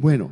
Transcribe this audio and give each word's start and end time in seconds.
Bueno, 0.00 0.30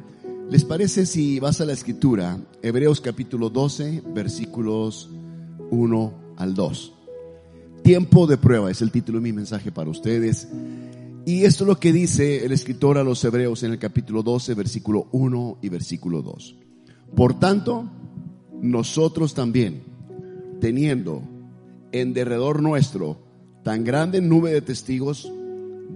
¿les 0.49 0.65
parece 0.65 1.07
si 1.07 1.41
vas 1.41 1.61
a 1.61 1.65
la 1.65 1.73
escritura? 1.73 2.39
Hebreos 2.63 3.01
capítulo 3.01 3.51
12, 3.51 4.05
versículos 4.15 5.11
1 5.73 6.15
al 6.37 6.55
2. 6.55 6.93
Tiempo 7.83 8.29
de 8.29 8.37
prueba 8.37 8.71
es 8.71 8.81
el 8.81 8.93
título 8.93 9.19
de 9.19 9.25
mi 9.25 9.33
mensaje 9.33 9.73
para 9.73 9.91
ustedes. 9.91 10.47
Y 11.25 11.43
esto 11.43 11.65
es 11.65 11.69
lo 11.69 11.81
que 11.81 11.93
dice 11.93 12.45
el 12.45 12.53
escritor 12.53 12.97
a 12.97 13.03
los 13.03 13.25
Hebreos 13.25 13.65
en 13.65 13.73
el 13.73 13.81
capítulo 13.81 14.23
12, 14.23 14.55
versículo 14.55 15.09
1 15.11 15.59
y 15.63 15.69
versículo 15.69 16.23
2. 16.23 16.57
Por 17.17 17.41
tanto, 17.41 17.91
nosotros 18.63 19.35
también, 19.35 19.83
teniendo 20.61 21.25
en 21.91 22.15
derredor 22.15 22.63
nuestro 22.63 23.19
tan 23.65 23.83
grande 23.83 24.21
nube 24.21 24.53
de 24.53 24.63
testigos, 24.63 25.29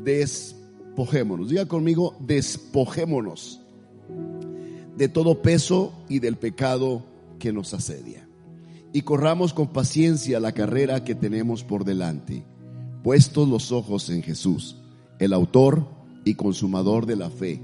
despojémonos. 0.02 1.50
Diga 1.50 1.66
conmigo, 1.66 2.16
despojémonos 2.18 3.60
de 5.01 5.09
todo 5.09 5.41
peso 5.41 5.95
y 6.11 6.19
del 6.19 6.37
pecado 6.37 7.02
que 7.38 7.55
nos 7.55 7.73
asedia. 7.73 8.29
Y 8.93 9.01
corramos 9.01 9.55
con 9.55 9.69
paciencia 9.69 10.38
la 10.41 10.52
carrera 10.52 11.05
que 11.05 11.15
tenemos 11.15 11.65
por 11.65 11.87
delante, 11.87 12.45
puestos 13.02 13.48
los 13.48 13.73
ojos 13.73 14.11
en 14.11 14.23
Jesús, 14.23 14.77
el 15.19 15.33
autor 15.33 15.89
y 16.27 16.34
consumador 16.34 17.06
de 17.06 17.16
la 17.16 17.30
fe, 17.30 17.62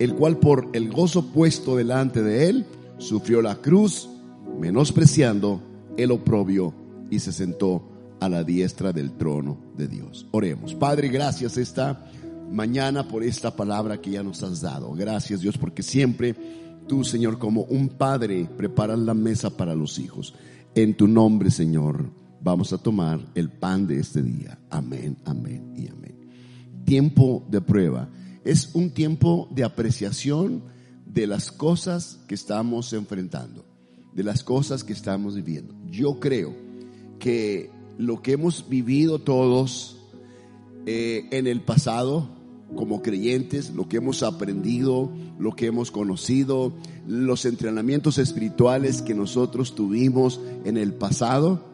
el 0.00 0.16
cual 0.16 0.40
por 0.40 0.70
el 0.72 0.90
gozo 0.90 1.26
puesto 1.26 1.76
delante 1.76 2.20
de 2.20 2.48
él, 2.48 2.66
sufrió 2.98 3.42
la 3.42 3.54
cruz, 3.54 4.08
menospreciando 4.58 5.62
el 5.96 6.10
oprobio, 6.10 6.74
y 7.10 7.20
se 7.20 7.32
sentó 7.32 8.16
a 8.18 8.28
la 8.28 8.42
diestra 8.42 8.92
del 8.92 9.12
trono 9.12 9.56
de 9.76 9.86
Dios. 9.86 10.26
Oremos. 10.32 10.74
Padre, 10.74 11.06
gracias 11.10 11.56
esta 11.58 12.10
mañana 12.50 13.06
por 13.06 13.22
esta 13.22 13.54
palabra 13.54 14.00
que 14.00 14.10
ya 14.10 14.24
nos 14.24 14.42
has 14.42 14.60
dado. 14.60 14.92
Gracias 14.94 15.42
Dios 15.42 15.56
porque 15.56 15.84
siempre 15.84 16.34
tú, 16.86 17.04
Señor, 17.04 17.38
como 17.38 17.62
un 17.62 17.88
padre, 17.88 18.48
preparas 18.56 18.98
la 18.98 19.14
mesa 19.14 19.56
para 19.56 19.74
los 19.74 19.98
hijos. 19.98 20.34
En 20.74 20.96
tu 20.96 21.08
nombre, 21.08 21.50
Señor, 21.50 22.10
vamos 22.40 22.72
a 22.72 22.78
tomar 22.78 23.20
el 23.34 23.50
pan 23.50 23.86
de 23.86 23.98
este 23.98 24.22
día. 24.22 24.58
Amén, 24.70 25.16
amén 25.24 25.74
y 25.76 25.88
amén. 25.88 26.16
Tiempo 26.84 27.44
de 27.48 27.60
prueba. 27.60 28.08
Es 28.44 28.70
un 28.74 28.90
tiempo 28.90 29.48
de 29.50 29.64
apreciación 29.64 30.64
de 31.06 31.26
las 31.26 31.52
cosas 31.52 32.18
que 32.26 32.34
estamos 32.34 32.92
enfrentando, 32.92 33.64
de 34.14 34.24
las 34.24 34.42
cosas 34.42 34.82
que 34.82 34.92
estamos 34.92 35.34
viviendo. 35.34 35.74
Yo 35.90 36.18
creo 36.18 36.54
que 37.18 37.70
lo 37.98 38.22
que 38.22 38.32
hemos 38.32 38.68
vivido 38.68 39.18
todos 39.20 39.98
eh, 40.86 41.28
en 41.30 41.46
el 41.46 41.60
pasado 41.60 42.41
como 42.76 43.02
creyentes, 43.02 43.70
lo 43.70 43.88
que 43.88 43.98
hemos 43.98 44.22
aprendido, 44.22 45.10
lo 45.38 45.52
que 45.52 45.66
hemos 45.66 45.90
conocido, 45.90 46.72
los 47.06 47.44
entrenamientos 47.44 48.18
espirituales 48.18 49.02
que 49.02 49.14
nosotros 49.14 49.74
tuvimos 49.74 50.40
en 50.64 50.76
el 50.76 50.92
pasado, 50.94 51.64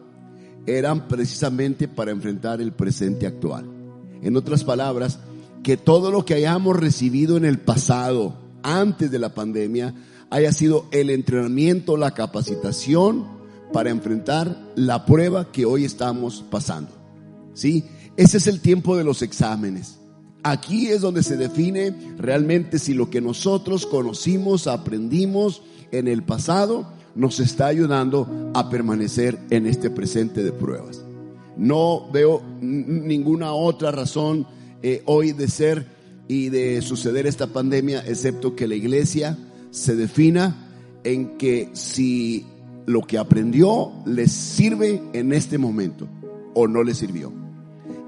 eran 0.65 1.07
precisamente 1.07 1.87
para 1.87 2.11
enfrentar 2.11 2.61
el 2.61 2.73
presente 2.73 3.25
actual. 3.25 3.65
En 4.21 4.35
otras 4.35 4.63
palabras, 4.63 5.19
que 5.63 5.77
todo 5.77 6.11
lo 6.11 6.25
que 6.25 6.33
hayamos 6.33 6.75
recibido 6.75 7.37
en 7.37 7.45
el 7.45 7.59
pasado, 7.59 8.37
antes 8.63 9.09
de 9.11 9.19
la 9.19 9.33
pandemia, 9.33 9.93
haya 10.29 10.51
sido 10.51 10.85
el 10.91 11.09
entrenamiento, 11.09 11.97
la 11.97 12.11
capacitación, 12.11 13.25
para 13.71 13.89
enfrentar 13.89 14.57
la 14.75 15.05
prueba 15.05 15.51
que 15.51 15.65
hoy 15.65 15.85
estamos 15.85 16.43
pasando. 16.49 16.91
¿Sí? 17.53 17.85
Ese 18.17 18.37
es 18.37 18.47
el 18.47 18.61
tiempo 18.61 18.97
de 18.97 19.03
los 19.03 19.21
exámenes. 19.21 19.98
Aquí 20.43 20.87
es 20.87 21.01
donde 21.01 21.23
se 21.23 21.35
define 21.35 21.93
realmente 22.17 22.79
si 22.79 22.93
lo 22.93 23.09
que 23.09 23.21
nosotros 23.21 23.85
conocimos, 23.85 24.67
aprendimos 24.67 25.61
en 25.91 26.07
el 26.07 26.23
pasado, 26.23 26.87
nos 27.15 27.39
está 27.39 27.67
ayudando 27.67 28.51
a 28.53 28.69
permanecer 28.69 29.37
en 29.49 29.65
este 29.65 29.89
presente 29.89 30.43
de 30.43 30.53
pruebas. 30.53 31.03
No 31.57 32.09
veo 32.11 32.41
ninguna 32.61 33.51
otra 33.51 33.91
razón 33.91 34.47
eh, 34.81 35.03
hoy 35.05 35.33
de 35.33 35.49
ser 35.49 35.85
y 36.29 36.49
de 36.49 36.81
suceder 36.81 37.27
esta 37.27 37.47
pandemia, 37.47 38.03
excepto 38.07 38.55
que 38.55 38.67
la 38.67 38.75
iglesia 38.75 39.37
se 39.71 39.95
defina 39.95 40.55
en 41.03 41.37
que 41.37 41.69
si 41.73 42.45
lo 42.85 43.01
que 43.01 43.17
aprendió 43.17 43.91
le 44.05 44.27
sirve 44.27 45.01
en 45.13 45.33
este 45.33 45.57
momento 45.57 46.07
o 46.53 46.67
no 46.67 46.83
le 46.83 46.93
sirvió. 46.93 47.48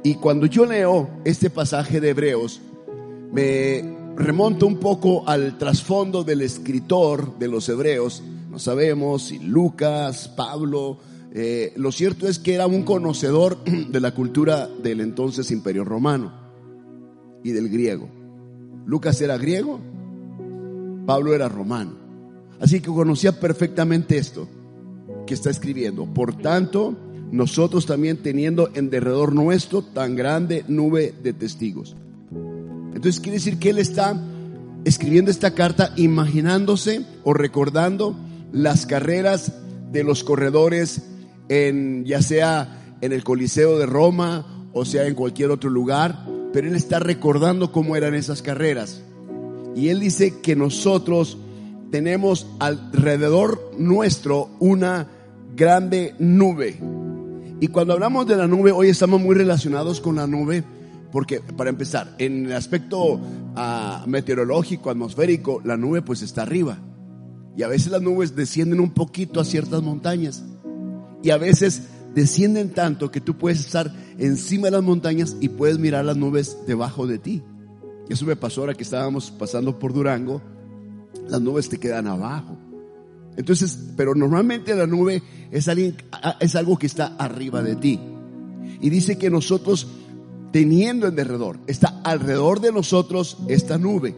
Y 0.03 0.15
cuando 0.15 0.47
yo 0.47 0.65
leo 0.65 1.09
este 1.25 1.49
pasaje 1.49 2.01
de 2.01 2.09
Hebreos, 2.09 2.59
me 3.31 3.83
remonto 4.15 4.65
un 4.65 4.77
poco 4.77 5.27
al 5.27 5.57
trasfondo 5.57 6.23
del 6.23 6.41
escritor 6.41 7.37
de 7.37 7.47
los 7.47 7.69
Hebreos. 7.69 8.23
No 8.49 8.57
sabemos 8.57 9.25
si 9.27 9.39
Lucas, 9.39 10.27
Pablo, 10.35 10.97
eh, 11.33 11.71
lo 11.75 11.91
cierto 11.91 12.27
es 12.27 12.39
que 12.39 12.55
era 12.55 12.65
un 12.65 12.83
conocedor 12.83 13.63
de 13.63 13.99
la 13.99 14.13
cultura 14.13 14.67
del 14.67 15.01
entonces 15.01 15.51
imperio 15.51 15.83
romano 15.83 16.33
y 17.43 17.51
del 17.51 17.69
griego. 17.69 18.09
Lucas 18.85 19.21
era 19.21 19.37
griego, 19.37 19.79
Pablo 21.05 21.35
era 21.35 21.47
romano. 21.47 21.91
Así 22.59 22.81
que 22.81 22.89
conocía 22.89 23.39
perfectamente 23.39 24.17
esto 24.17 24.47
que 25.25 25.35
está 25.35 25.49
escribiendo. 25.49 26.05
Por 26.05 26.37
tanto, 26.37 26.95
nosotros 27.31 27.85
también 27.85 28.17
teniendo 28.17 28.69
en 28.73 28.89
derredor 28.89 29.33
nuestro 29.33 29.81
tan 29.81 30.15
grande 30.15 30.65
nube 30.67 31.13
de 31.23 31.33
testigos. 31.33 31.95
Entonces 32.93 33.19
quiere 33.19 33.37
decir 33.37 33.57
que 33.57 33.69
él 33.69 33.79
está 33.79 34.21
escribiendo 34.83 35.31
esta 35.31 35.53
carta 35.53 35.93
imaginándose 35.95 37.05
o 37.23 37.33
recordando 37.33 38.15
las 38.51 38.85
carreras 38.85 39.53
de 39.91 40.03
los 40.03 40.23
corredores 40.23 41.03
en 41.49 42.05
ya 42.05 42.21
sea 42.21 42.95
en 43.01 43.13
el 43.13 43.23
Coliseo 43.23 43.77
de 43.77 43.85
Roma 43.85 44.69
o 44.73 44.85
sea 44.85 45.07
en 45.07 45.15
cualquier 45.15 45.51
otro 45.51 45.69
lugar, 45.69 46.25
pero 46.53 46.67
él 46.67 46.75
está 46.75 46.99
recordando 46.99 47.71
cómo 47.71 47.95
eran 47.95 48.15
esas 48.15 48.41
carreras. 48.41 49.01
Y 49.75 49.89
él 49.89 49.99
dice 49.99 50.39
que 50.41 50.55
nosotros 50.55 51.37
tenemos 51.91 52.47
alrededor 52.59 53.71
nuestro 53.77 54.49
una 54.59 55.07
grande 55.55 56.15
nube. 56.19 56.79
Y 57.61 57.67
cuando 57.67 57.93
hablamos 57.93 58.25
de 58.25 58.35
la 58.35 58.47
nube, 58.47 58.71
hoy 58.71 58.89
estamos 58.89 59.21
muy 59.21 59.35
relacionados 59.35 60.01
con 60.01 60.15
la 60.15 60.25
nube, 60.25 60.63
porque 61.11 61.41
para 61.41 61.69
empezar, 61.69 62.15
en 62.17 62.47
el 62.47 62.53
aspecto 62.53 63.21
ah, 63.55 64.03
meteorológico, 64.07 64.89
atmosférico, 64.89 65.61
la 65.63 65.77
nube 65.77 66.01
pues 66.01 66.23
está 66.23 66.41
arriba. 66.41 66.79
Y 67.55 67.61
a 67.61 67.67
veces 67.67 67.91
las 67.91 68.01
nubes 68.01 68.35
descienden 68.35 68.79
un 68.79 68.89
poquito 68.89 69.39
a 69.39 69.45
ciertas 69.45 69.83
montañas. 69.83 70.43
Y 71.21 71.29
a 71.29 71.37
veces 71.37 71.83
descienden 72.15 72.71
tanto 72.71 73.11
que 73.11 73.21
tú 73.21 73.37
puedes 73.37 73.59
estar 73.59 73.93
encima 74.17 74.65
de 74.65 74.71
las 74.71 74.83
montañas 74.83 75.37
y 75.39 75.49
puedes 75.49 75.77
mirar 75.77 76.03
las 76.03 76.17
nubes 76.17 76.57
debajo 76.65 77.05
de 77.05 77.19
ti. 77.19 77.43
Eso 78.09 78.25
me 78.25 78.35
pasó 78.35 78.61
ahora 78.61 78.73
que 78.73 78.83
estábamos 78.83 79.29
pasando 79.29 79.77
por 79.77 79.93
Durango 79.93 80.41
las 81.27 81.41
nubes 81.41 81.69
te 81.69 81.79
quedan 81.79 82.07
abajo. 82.07 82.57
Entonces, 83.37 83.77
pero 83.95 84.13
normalmente 84.15 84.75
la 84.75 84.87
nube 84.87 85.23
es, 85.51 85.67
alguien, 85.67 85.95
es 86.39 86.55
algo 86.55 86.77
que 86.77 86.87
está 86.87 87.15
arriba 87.17 87.61
de 87.61 87.75
ti. 87.75 87.99
Y 88.81 88.89
dice 88.89 89.17
que 89.17 89.29
nosotros, 89.29 89.87
teniendo 90.51 91.07
en 91.07 91.15
derredor, 91.15 91.59
está 91.67 92.01
alrededor 92.03 92.59
de 92.59 92.71
nosotros 92.71 93.37
esta 93.47 93.77
nube. 93.77 94.15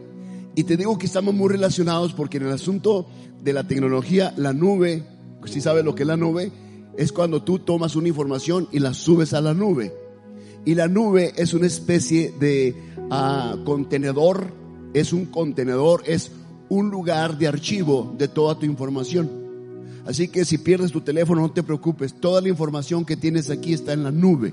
Y 0.56 0.64
te 0.64 0.76
digo 0.76 0.98
que 0.98 1.06
estamos 1.06 1.34
muy 1.34 1.48
relacionados 1.48 2.12
porque 2.12 2.38
en 2.38 2.44
el 2.44 2.52
asunto 2.52 3.06
de 3.42 3.52
la 3.52 3.66
tecnología, 3.66 4.32
la 4.36 4.52
nube, 4.52 5.04
si 5.46 5.60
sabes 5.60 5.84
lo 5.84 5.94
que 5.94 6.02
es 6.04 6.06
la 6.06 6.16
nube, 6.16 6.52
es 6.96 7.12
cuando 7.12 7.42
tú 7.42 7.58
tomas 7.58 7.96
una 7.96 8.08
información 8.08 8.68
y 8.72 8.78
la 8.78 8.94
subes 8.94 9.34
a 9.34 9.40
la 9.40 9.54
nube. 9.54 9.92
Y 10.64 10.74
la 10.74 10.88
nube 10.88 11.32
es 11.36 11.52
una 11.54 11.66
especie 11.66 12.32
de 12.38 12.74
ah, 13.10 13.56
contenedor, 13.64 14.52
es 14.94 15.12
un 15.12 15.26
contenedor, 15.26 16.02
es 16.06 16.30
un 16.74 16.90
lugar 16.90 17.38
de 17.38 17.46
archivo 17.46 18.14
de 18.18 18.26
toda 18.26 18.58
tu 18.58 18.66
información. 18.66 19.30
Así 20.04 20.28
que 20.28 20.44
si 20.44 20.58
pierdes 20.58 20.90
tu 20.90 21.00
teléfono, 21.00 21.40
no 21.40 21.52
te 21.52 21.62
preocupes. 21.62 22.14
Toda 22.20 22.40
la 22.40 22.48
información 22.48 23.04
que 23.04 23.16
tienes 23.16 23.48
aquí 23.48 23.72
está 23.72 23.92
en 23.92 24.02
la 24.02 24.10
nube. 24.10 24.52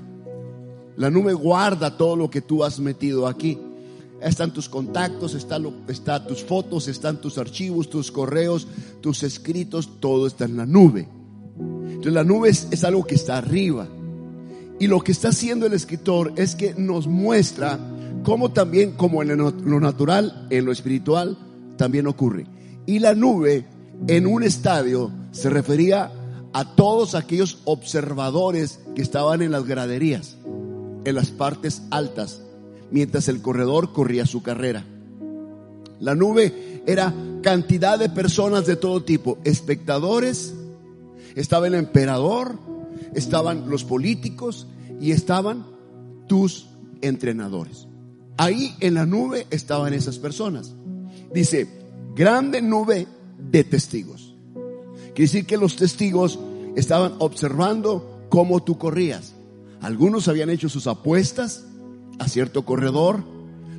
La 0.96 1.10
nube 1.10 1.32
guarda 1.32 1.96
todo 1.96 2.16
lo 2.16 2.30
que 2.30 2.40
tú 2.40 2.64
has 2.64 2.78
metido 2.78 3.26
aquí. 3.26 3.58
Están 4.20 4.52
tus 4.52 4.68
contactos, 4.68 5.34
están 5.34 5.66
está 5.88 6.24
tus 6.24 6.44
fotos, 6.44 6.86
están 6.86 7.20
tus 7.20 7.38
archivos, 7.38 7.90
tus 7.90 8.12
correos, 8.12 8.68
tus 9.00 9.24
escritos, 9.24 10.00
todo 10.00 10.28
está 10.28 10.44
en 10.44 10.56
la 10.56 10.64
nube. 10.64 11.08
Entonces 11.58 12.12
la 12.12 12.24
nube 12.24 12.50
es, 12.50 12.68
es 12.70 12.84
algo 12.84 13.04
que 13.04 13.16
está 13.16 13.38
arriba. 13.38 13.88
Y 14.78 14.86
lo 14.86 15.00
que 15.00 15.10
está 15.10 15.30
haciendo 15.30 15.66
el 15.66 15.72
escritor 15.72 16.32
es 16.36 16.54
que 16.54 16.74
nos 16.74 17.08
muestra 17.08 17.80
cómo 18.22 18.52
también, 18.52 18.92
como 18.92 19.22
en 19.22 19.36
lo 19.36 19.80
natural, 19.80 20.46
en 20.50 20.64
lo 20.64 20.72
espiritual, 20.72 21.36
también 21.82 22.06
ocurre. 22.06 22.46
Y 22.86 23.00
la 23.00 23.12
nube 23.12 23.66
en 24.06 24.28
un 24.28 24.44
estadio 24.44 25.10
se 25.32 25.50
refería 25.50 26.12
a 26.52 26.76
todos 26.76 27.16
aquellos 27.16 27.58
observadores 27.64 28.78
que 28.94 29.02
estaban 29.02 29.42
en 29.42 29.50
las 29.50 29.66
graderías, 29.66 30.36
en 31.04 31.14
las 31.16 31.32
partes 31.32 31.82
altas, 31.90 32.40
mientras 32.92 33.26
el 33.26 33.42
corredor 33.42 33.92
corría 33.92 34.26
su 34.26 34.44
carrera. 34.44 34.84
La 35.98 36.14
nube 36.14 36.82
era 36.86 37.12
cantidad 37.42 37.98
de 37.98 38.08
personas 38.08 38.64
de 38.64 38.76
todo 38.76 39.02
tipo, 39.02 39.38
espectadores, 39.42 40.54
estaba 41.34 41.66
el 41.66 41.74
emperador, 41.74 42.60
estaban 43.12 43.68
los 43.68 43.82
políticos 43.82 44.68
y 45.00 45.10
estaban 45.10 45.66
tus 46.28 46.68
entrenadores. 47.00 47.88
Ahí 48.36 48.72
en 48.78 48.94
la 48.94 49.04
nube 49.04 49.48
estaban 49.50 49.94
esas 49.94 50.20
personas. 50.20 50.76
Dice, 51.34 51.66
grande 52.14 52.60
nube 52.60 53.06
de 53.38 53.64
testigos. 53.64 54.34
Quiere 55.14 55.30
decir 55.30 55.46
que 55.46 55.56
los 55.56 55.76
testigos 55.76 56.38
estaban 56.76 57.14
observando 57.18 58.26
cómo 58.28 58.62
tú 58.62 58.78
corrías. 58.78 59.34
Algunos 59.80 60.28
habían 60.28 60.50
hecho 60.50 60.68
sus 60.68 60.86
apuestas 60.86 61.64
a 62.18 62.28
cierto 62.28 62.64
corredor. 62.64 63.24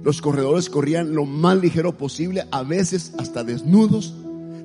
Los 0.03 0.21
corredores 0.21 0.69
corrían 0.69 1.15
lo 1.15 1.25
más 1.25 1.57
ligero 1.57 1.97
posible, 1.97 2.45
a 2.51 2.63
veces 2.63 3.13
hasta 3.17 3.43
desnudos. 3.43 4.13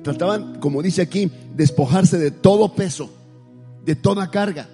Trataban, 0.03 0.59
como 0.59 0.81
dice 0.81 1.01
aquí, 1.01 1.31
despojarse 1.55 2.17
de 2.17 2.31
todo 2.31 2.75
peso, 2.75 3.09
de 3.85 3.95
toda 3.95 4.29
carga. 4.31 4.69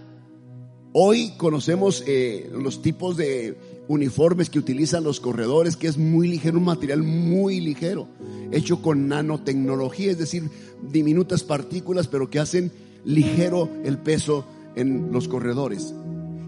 Hoy 0.94 1.34
conocemos 1.38 2.04
eh, 2.08 2.50
los 2.54 2.82
tipos 2.82 3.18
de 3.18 3.58
uniformes 3.88 4.50
que 4.50 4.60
utilizan 4.60 5.04
los 5.04 5.20
corredores, 5.20 5.76
que 5.76 5.88
es 5.88 5.98
muy 5.98 6.28
ligero, 6.28 6.58
un 6.58 6.66
material 6.66 7.04
muy 7.04 7.60
ligero, 7.60 8.08
hecho 8.52 8.82
con 8.82 9.08
nanotecnología, 9.08 10.12
es 10.12 10.18
decir, 10.18 10.50
diminutas 10.92 11.44
partículas, 11.44 12.08
pero 12.08 12.30
que 12.30 12.40
hacen 12.40 12.72
ligero 13.04 13.70
el 13.84 13.98
peso 13.98 14.46
en 14.76 15.12
los 15.12 15.28
corredores. 15.28 15.94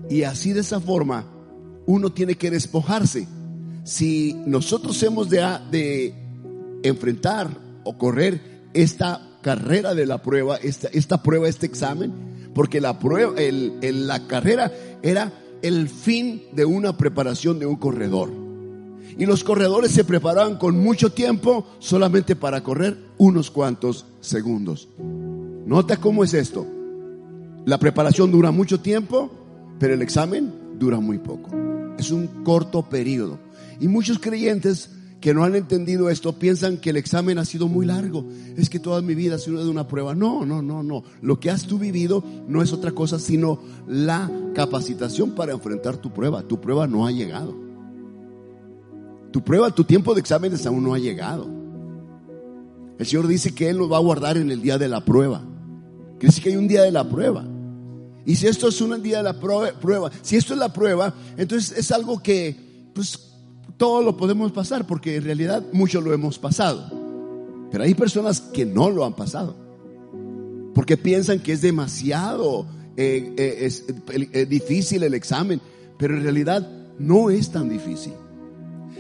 Y 0.10 0.24
así 0.24 0.54
de 0.54 0.62
esa 0.62 0.80
forma 0.80 1.26
uno 1.86 2.12
tiene 2.12 2.36
que 2.36 2.52
despojarse. 2.52 3.28
Si 3.84 4.34
nosotros 4.46 5.02
hemos 5.04 5.30
de, 5.30 6.14
enfrentar 6.84 7.50
o 7.84 7.98
correr 7.98 8.70
esta 8.74 9.40
carrera 9.42 9.96
de 9.96 10.06
la 10.06 10.22
prueba, 10.22 10.58
esta, 10.58 10.90
esta 10.90 11.24
prueba, 11.24 11.48
este 11.48 11.66
examen, 11.66 12.52
porque 12.54 12.82
la 12.82 13.00
prueba, 13.00 13.40
el, 13.40 14.08
la 14.08 14.28
carrera 14.28 14.72
era 15.02 15.32
el 15.62 15.90
fin 15.90 16.44
de 16.54 16.66
una 16.66 16.98
preparación 16.98 17.60
de 17.60 17.66
un 17.66 17.76
corredor. 17.76 18.32
Y 19.18 19.26
los 19.26 19.44
corredores 19.44 19.92
se 19.92 20.04
preparaban 20.04 20.58
con 20.58 20.78
mucho 20.78 21.12
tiempo 21.12 21.66
solamente 21.80 22.36
para 22.36 22.62
correr 22.62 22.98
unos 23.18 23.50
cuantos 23.50 24.06
segundos. 24.22 24.90
Nota 25.66 25.98
cómo 25.98 26.24
es 26.24 26.34
esto. 26.34 26.68
La 27.66 27.80
preparación 27.80 28.32
dura 28.32 28.52
mucho 28.52 28.80
tiempo, 28.80 29.32
pero 29.80 29.94
el 29.94 30.02
examen 30.02 30.54
dura 30.78 31.00
muy 31.00 31.18
poco. 31.18 31.50
Es 31.98 32.12
un 32.12 32.28
corto 32.44 32.84
periodo. 32.84 33.40
Y 33.80 33.88
muchos 33.88 34.20
creyentes 34.20 34.90
que 35.28 35.34
no 35.34 35.44
han 35.44 35.56
entendido 35.56 36.10
esto 36.10 36.40
piensan 36.40 36.78
que 36.78 36.92
el 36.92 36.96
examen 36.96 37.38
ha 37.38 37.44
sido 37.44 37.68
muy 37.68 37.86
largo. 37.86 38.26
Es 38.56 38.70
que 38.70 38.80
toda 38.80 39.02
mi 39.02 39.14
vida 39.14 39.36
ha 39.36 39.40
sido 39.40 39.62
de 39.62 39.70
una 39.70 39.86
prueba. 39.86 40.16
No, 40.16 40.46
no, 40.46 40.62
no, 40.62 40.84
no. 40.84 41.04
Lo 41.22 41.38
que 41.38 41.50
has 41.50 41.68
tú 41.68 41.78
vivido 41.78 42.24
no 42.48 42.62
es 42.62 42.72
otra 42.72 42.94
cosa 42.94 43.20
sino 43.20 43.60
la 43.90 44.32
capacitación 44.56 45.32
para 45.32 45.52
enfrentar 45.52 45.98
tu 45.98 46.14
prueba. 46.14 46.44
Tu 46.44 46.62
prueba 46.62 46.88
no 46.88 47.06
ha 47.06 47.12
llegado. 47.12 47.54
Tu 49.34 49.44
prueba, 49.44 49.70
tu 49.70 49.84
tiempo 49.84 50.14
de 50.14 50.22
exámenes 50.22 50.66
aún 50.66 50.82
no 50.82 50.94
ha 50.94 50.98
llegado. 50.98 51.46
El 52.98 53.06
Señor 53.06 53.28
dice 53.28 53.54
que 53.54 53.68
Él 53.68 53.76
lo 53.76 53.90
va 53.90 53.98
a 53.98 54.00
guardar 54.00 54.38
en 54.38 54.50
el 54.50 54.62
día 54.62 54.78
de 54.78 54.88
la 54.88 55.04
prueba. 55.04 55.42
Quiere 56.20 56.28
decir 56.28 56.42
que 56.42 56.52
hay 56.52 56.56
un 56.56 56.70
día 56.70 56.84
de 56.84 56.92
la 56.94 57.10
prueba. 57.10 57.44
Y 58.26 58.38
si 58.38 58.48
esto 58.48 58.70
es 58.70 58.80
un 58.80 59.04
día 59.04 59.18
de 59.18 59.24
la 59.24 59.38
prueba, 59.38 60.10
si 60.22 60.38
esto 60.38 60.54
es 60.54 60.60
la 60.60 60.72
prueba, 60.72 61.14
entonces 61.36 61.78
es 61.78 61.92
algo 61.92 62.24
que, 62.24 62.92
pues, 62.94 63.28
todo 63.78 64.02
lo 64.02 64.18
podemos 64.18 64.52
pasar, 64.52 64.86
porque 64.88 65.16
en 65.16 65.24
realidad 65.24 65.64
mucho 65.72 66.02
lo 66.02 66.14
hemos 66.14 66.40
pasado. 66.40 66.92
Pero 67.72 67.84
hay 67.84 67.94
personas 67.94 68.42
que 68.42 68.66
no 68.66 68.90
lo 68.90 69.06
han 69.06 69.14
pasado, 69.14 69.56
porque 70.74 70.98
piensan 70.98 71.40
que 71.40 71.54
es 71.54 71.62
demasiado 71.62 72.66
eh, 72.96 73.34
eh, 73.38 73.70
eh, 74.34 74.46
difícil 74.46 75.04
el 75.04 75.14
examen, 75.14 75.62
pero 75.98 76.18
en 76.18 76.24
realidad 76.24 76.68
no 76.98 77.30
es 77.30 77.52
tan 77.52 77.70
difícil. 77.70 78.14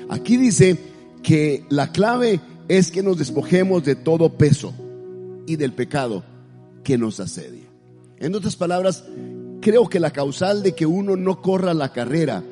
Aquí 0.09 0.37
dice 0.37 0.77
que 1.23 1.65
la 1.69 1.91
clave 1.91 2.39
es 2.67 2.91
que 2.91 3.03
nos 3.03 3.17
despojemos 3.17 3.83
de 3.83 3.95
todo 3.95 4.37
peso 4.37 4.73
y 5.47 5.55
del 5.55 5.73
pecado 5.73 6.23
que 6.83 6.97
nos 6.97 7.19
asedia. 7.19 7.63
En 8.19 8.35
otras 8.35 8.55
palabras, 8.55 9.03
creo 9.61 9.87
que 9.89 9.99
la 9.99 10.11
causal 10.11 10.63
de 10.63 10.75
que 10.75 10.85
uno 10.85 11.15
no 11.15 11.41
corra 11.41 11.73
la 11.73 11.91
carrera 11.91 12.43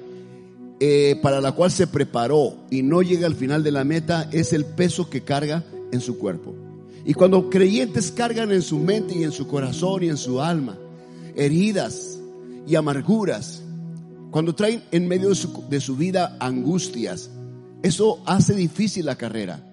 eh, 0.80 1.20
para 1.22 1.42
la 1.42 1.54
cual 1.54 1.72
se 1.72 1.88
preparó 1.88 2.58
y 2.70 2.84
no 2.84 3.02
llega 3.02 3.28
al 3.28 3.36
final 3.36 3.64
de 3.64 3.72
la 3.72 3.84
meta 3.84 4.30
es 4.32 4.54
el 4.54 4.66
peso 4.66 5.10
que 5.10 5.22
carga 5.22 5.64
en 5.92 6.02
su 6.02 6.18
cuerpo. 6.18 6.54
Y 7.06 7.14
cuando 7.14 7.50
creyentes 7.50 8.12
cargan 8.12 8.52
en 8.52 8.62
su 8.62 8.80
mente 8.80 9.16
y 9.16 9.24
en 9.24 9.32
su 9.32 9.48
corazón 9.48 10.04
y 10.04 10.10
en 10.10 10.18
su 10.18 10.42
alma 10.42 10.78
heridas 11.36 12.18
y 12.68 12.76
amarguras, 12.76 13.62
cuando 14.32 14.56
traen 14.56 14.84
en 14.92 15.08
medio 15.08 15.30
de 15.30 15.36
su, 15.36 15.64
de 15.70 15.80
su 15.80 15.96
vida 15.96 16.36
angustias, 16.40 17.30
eso 17.84 18.22
hace 18.26 18.54
difícil 18.54 19.06
la 19.06 19.16
carrera. 19.16 19.64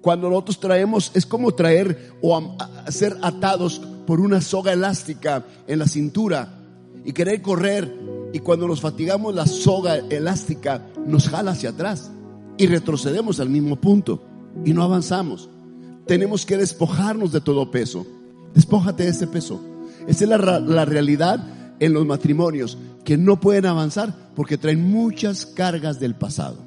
Cuando 0.00 0.28
nosotros 0.28 0.60
traemos, 0.60 1.10
es 1.14 1.26
como 1.26 1.52
traer 1.54 2.12
o 2.22 2.56
ser 2.88 3.16
atados 3.22 3.80
por 4.06 4.20
una 4.20 4.40
soga 4.40 4.72
elástica 4.72 5.44
en 5.66 5.78
la 5.78 5.88
cintura 5.88 6.60
y 7.04 7.12
querer 7.12 7.42
correr. 7.42 8.03
Y 8.34 8.40
cuando 8.40 8.66
nos 8.66 8.80
fatigamos, 8.80 9.32
la 9.32 9.46
soga 9.46 9.96
elástica 10.10 10.84
nos 11.06 11.28
jala 11.28 11.52
hacia 11.52 11.70
atrás 11.70 12.10
y 12.58 12.66
retrocedemos 12.66 13.38
al 13.38 13.48
mismo 13.48 13.76
punto 13.76 14.24
y 14.64 14.72
no 14.72 14.82
avanzamos. 14.82 15.48
Tenemos 16.04 16.44
que 16.44 16.56
despojarnos 16.56 17.30
de 17.30 17.40
todo 17.40 17.70
peso. 17.70 18.04
Despójate 18.52 19.04
de 19.04 19.10
ese 19.10 19.28
peso. 19.28 19.60
Esa 20.08 20.24
es 20.24 20.28
la, 20.28 20.58
la 20.58 20.84
realidad 20.84 21.46
en 21.78 21.92
los 21.92 22.04
matrimonios 22.06 22.76
que 23.04 23.16
no 23.16 23.38
pueden 23.38 23.66
avanzar 23.66 24.32
porque 24.34 24.58
traen 24.58 24.82
muchas 24.82 25.46
cargas 25.46 26.00
del 26.00 26.16
pasado. 26.16 26.58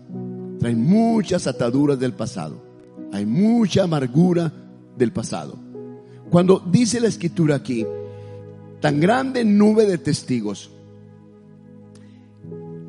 Traen 0.61 0.81
muchas 0.81 1.47
ataduras 1.47 1.99
del 1.99 2.13
pasado. 2.13 2.63
Hay 3.11 3.25
mucha 3.25 3.83
amargura 3.83 4.53
del 4.97 5.11
pasado. 5.11 5.59
Cuando 6.29 6.63
dice 6.71 7.01
la 7.01 7.09
escritura 7.09 7.55
aquí, 7.55 7.85
tan 8.79 9.01
grande 9.01 9.43
nube 9.43 9.85
de 9.85 9.97
testigos, 9.97 10.71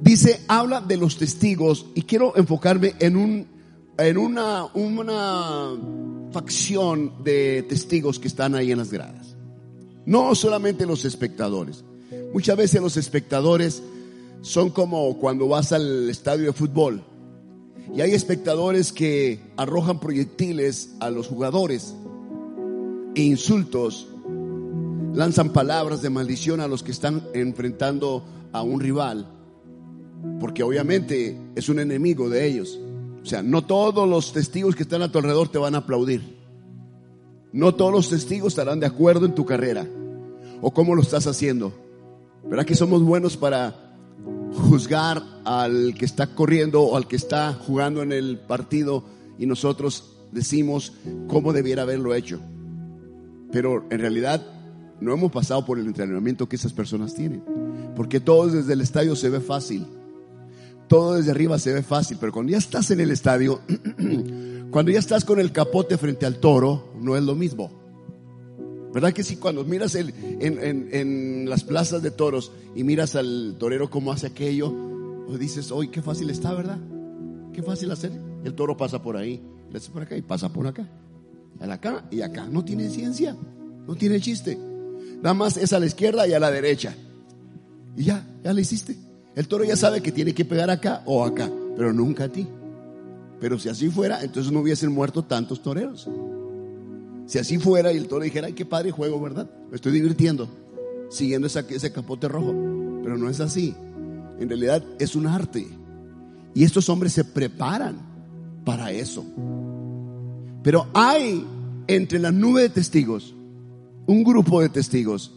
dice, 0.08 0.40
habla 0.48 0.80
de 0.80 0.96
los 0.96 1.18
testigos 1.18 1.84
y 1.94 2.02
quiero 2.02 2.34
enfocarme 2.34 2.94
en 2.98 3.14
un, 3.14 3.46
en 3.98 4.16
una, 4.16 4.64
una 4.72 5.74
facción 6.32 7.22
de 7.22 7.62
testigos 7.68 8.18
que 8.18 8.28
están 8.28 8.54
ahí 8.54 8.72
en 8.72 8.78
las 8.78 8.90
gradas. 8.90 9.36
No 10.06 10.34
solamente 10.34 10.86
los 10.86 11.04
espectadores. 11.04 11.84
Muchas 12.32 12.56
veces 12.56 12.80
los 12.80 12.96
espectadores 12.96 13.82
son 14.40 14.70
como 14.70 15.18
cuando 15.18 15.46
vas 15.46 15.72
al 15.72 16.08
estadio 16.08 16.46
de 16.46 16.52
fútbol 16.54 17.04
y 17.94 18.00
hay 18.00 18.12
espectadores 18.12 18.94
que 18.94 19.40
arrojan 19.58 20.00
proyectiles 20.00 20.94
a 21.00 21.10
los 21.10 21.26
jugadores 21.26 21.94
e 23.14 23.22
insultos, 23.22 24.08
lanzan 25.12 25.52
palabras 25.52 26.00
de 26.00 26.08
maldición 26.08 26.60
a 26.60 26.68
los 26.68 26.82
que 26.82 26.92
están 26.92 27.24
enfrentando 27.34 28.24
a 28.52 28.62
un 28.62 28.80
rival, 28.80 29.37
porque 30.40 30.62
obviamente 30.62 31.36
es 31.54 31.68
un 31.68 31.78
enemigo 31.78 32.28
de 32.28 32.46
ellos. 32.46 32.78
O 33.22 33.26
sea, 33.26 33.42
no 33.42 33.64
todos 33.64 34.08
los 34.08 34.32
testigos 34.32 34.74
que 34.74 34.84
están 34.84 35.02
a 35.02 35.10
tu 35.10 35.18
alrededor 35.18 35.48
te 35.48 35.58
van 35.58 35.74
a 35.74 35.78
aplaudir. 35.78 36.38
No 37.52 37.74
todos 37.74 37.92
los 37.92 38.08
testigos 38.08 38.52
estarán 38.52 38.80
de 38.80 38.86
acuerdo 38.86 39.26
en 39.26 39.34
tu 39.34 39.44
carrera 39.44 39.86
o 40.60 40.70
cómo 40.72 40.94
lo 40.94 41.02
estás 41.02 41.26
haciendo. 41.26 41.72
¿Verdad 42.44 42.64
que 42.64 42.74
somos 42.74 43.02
buenos 43.02 43.36
para 43.36 43.96
juzgar 44.52 45.22
al 45.44 45.94
que 45.94 46.04
está 46.04 46.34
corriendo 46.34 46.82
o 46.82 46.96
al 46.96 47.06
que 47.06 47.16
está 47.16 47.52
jugando 47.54 48.02
en 48.02 48.12
el 48.12 48.38
partido 48.38 49.04
y 49.38 49.46
nosotros 49.46 50.14
decimos 50.32 50.92
cómo 51.26 51.52
debiera 51.52 51.82
haberlo 51.82 52.14
hecho? 52.14 52.40
Pero 53.50 53.84
en 53.90 53.98
realidad 53.98 54.46
no 55.00 55.12
hemos 55.12 55.32
pasado 55.32 55.64
por 55.64 55.78
el 55.78 55.86
entrenamiento 55.86 56.48
que 56.48 56.56
esas 56.56 56.72
personas 56.72 57.14
tienen. 57.14 57.42
Porque 57.96 58.20
todo 58.20 58.48
desde 58.48 58.72
el 58.72 58.80
estadio 58.80 59.16
se 59.16 59.30
ve 59.30 59.40
fácil. 59.40 59.86
Todo 60.88 61.14
desde 61.14 61.30
arriba 61.30 61.58
se 61.58 61.72
ve 61.72 61.82
fácil. 61.82 62.16
Pero 62.20 62.32
cuando 62.32 62.52
ya 62.52 62.58
estás 62.58 62.90
en 62.90 63.00
el 63.00 63.10
estadio, 63.10 63.60
cuando 64.70 64.90
ya 64.90 64.98
estás 64.98 65.24
con 65.24 65.38
el 65.38 65.52
capote 65.52 65.98
frente 65.98 66.26
al 66.26 66.38
toro, 66.38 66.92
no 67.00 67.16
es 67.16 67.22
lo 67.22 67.34
mismo. 67.34 67.70
¿Verdad 68.92 69.12
que 69.12 69.22
si 69.22 69.36
cuando 69.36 69.64
miras 69.64 69.94
el, 69.94 70.14
en, 70.40 71.48
las 71.48 71.62
plazas 71.62 72.02
de 72.02 72.10
toros 72.10 72.52
y 72.74 72.84
miras 72.84 73.14
al 73.16 73.56
torero 73.58 73.90
cómo 73.90 74.12
hace 74.12 74.28
aquello, 74.28 74.74
pues 75.26 75.38
dices, 75.38 75.70
hoy 75.70 75.88
qué 75.88 76.00
fácil 76.00 76.30
está, 76.30 76.54
¿verdad? 76.54 76.78
Qué 77.52 77.62
fácil 77.62 77.90
hacer. 77.90 78.12
El 78.44 78.54
toro 78.54 78.76
pasa 78.76 79.02
por 79.02 79.16
ahí, 79.16 79.42
le 79.70 79.76
hace 79.76 79.90
por 79.90 80.02
acá 80.02 80.16
y 80.16 80.22
pasa 80.22 80.50
por 80.50 80.66
acá 80.66 80.88
a 81.60 81.72
acá 81.72 82.04
y 82.10 82.20
acá. 82.22 82.46
No 82.46 82.64
tiene 82.64 82.88
ciencia, 82.88 83.36
no 83.86 83.94
tiene 83.94 84.20
chiste. 84.20 84.58
Nada 85.22 85.34
más 85.34 85.56
es 85.56 85.72
a 85.72 85.80
la 85.80 85.86
izquierda 85.86 86.26
y 86.26 86.32
a 86.32 86.40
la 86.40 86.50
derecha. 86.50 86.94
Y 87.96 88.04
ya, 88.04 88.24
ya 88.42 88.52
le 88.52 88.62
hiciste. 88.62 88.96
El 89.38 89.46
toro 89.46 89.62
ya 89.62 89.76
sabe 89.76 90.00
que 90.00 90.10
tiene 90.10 90.34
que 90.34 90.44
pegar 90.44 90.68
acá 90.68 91.04
o 91.06 91.24
acá, 91.24 91.48
pero 91.76 91.92
nunca 91.92 92.24
a 92.24 92.28
ti. 92.28 92.44
Pero 93.38 93.56
si 93.56 93.68
así 93.68 93.88
fuera, 93.88 94.24
entonces 94.24 94.50
no 94.50 94.58
hubiesen 94.58 94.92
muerto 94.92 95.22
tantos 95.22 95.62
toreros. 95.62 96.08
Si 97.26 97.38
así 97.38 97.56
fuera 97.56 97.92
y 97.92 97.98
el 97.98 98.08
toro 98.08 98.24
dijera, 98.24 98.48
ay, 98.48 98.54
qué 98.54 98.64
padre 98.64 98.90
juego, 98.90 99.20
¿verdad? 99.20 99.48
Me 99.70 99.76
estoy 99.76 99.92
divirtiendo, 99.92 100.48
siguiendo 101.08 101.46
ese 101.46 101.92
capote 101.92 102.26
rojo. 102.26 102.52
Pero 103.04 103.16
no 103.16 103.30
es 103.30 103.38
así. 103.38 103.76
En 104.40 104.48
realidad 104.48 104.82
es 104.98 105.14
un 105.14 105.28
arte. 105.28 105.68
Y 106.52 106.64
estos 106.64 106.88
hombres 106.88 107.12
se 107.12 107.22
preparan 107.22 107.96
para 108.64 108.90
eso. 108.90 109.24
Pero 110.64 110.88
hay 110.92 111.46
entre 111.86 112.18
la 112.18 112.32
nube 112.32 112.62
de 112.62 112.70
testigos 112.70 113.36
un 114.08 114.24
grupo 114.24 114.60
de 114.60 114.68
testigos 114.68 115.32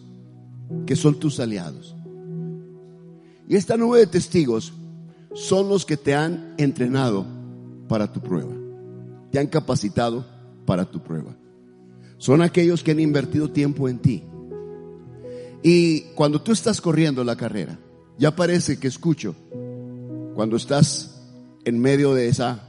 que 0.87 0.95
son 0.95 1.19
tus 1.19 1.39
aliados. 1.39 1.95
Y 3.51 3.57
esta 3.57 3.75
nube 3.75 3.99
de 3.99 4.07
testigos 4.07 4.71
son 5.33 5.67
los 5.67 5.85
que 5.85 5.97
te 5.97 6.15
han 6.15 6.55
entrenado 6.57 7.25
para 7.89 8.09
tu 8.09 8.21
prueba. 8.21 8.53
Te 9.29 9.39
han 9.39 9.47
capacitado 9.47 10.25
para 10.65 10.89
tu 10.89 11.03
prueba. 11.03 11.35
Son 12.17 12.41
aquellos 12.41 12.81
que 12.81 12.91
han 12.91 13.01
invertido 13.01 13.51
tiempo 13.51 13.89
en 13.89 13.99
ti. 13.99 14.23
Y 15.61 16.03
cuando 16.15 16.41
tú 16.41 16.53
estás 16.53 16.79
corriendo 16.79 17.25
la 17.25 17.35
carrera, 17.35 17.77
ya 18.17 18.33
parece 18.33 18.79
que 18.79 18.87
escucho, 18.87 19.35
cuando 20.33 20.55
estás 20.55 21.21
en 21.65 21.77
medio 21.77 22.13
de 22.13 22.29
esa 22.29 22.63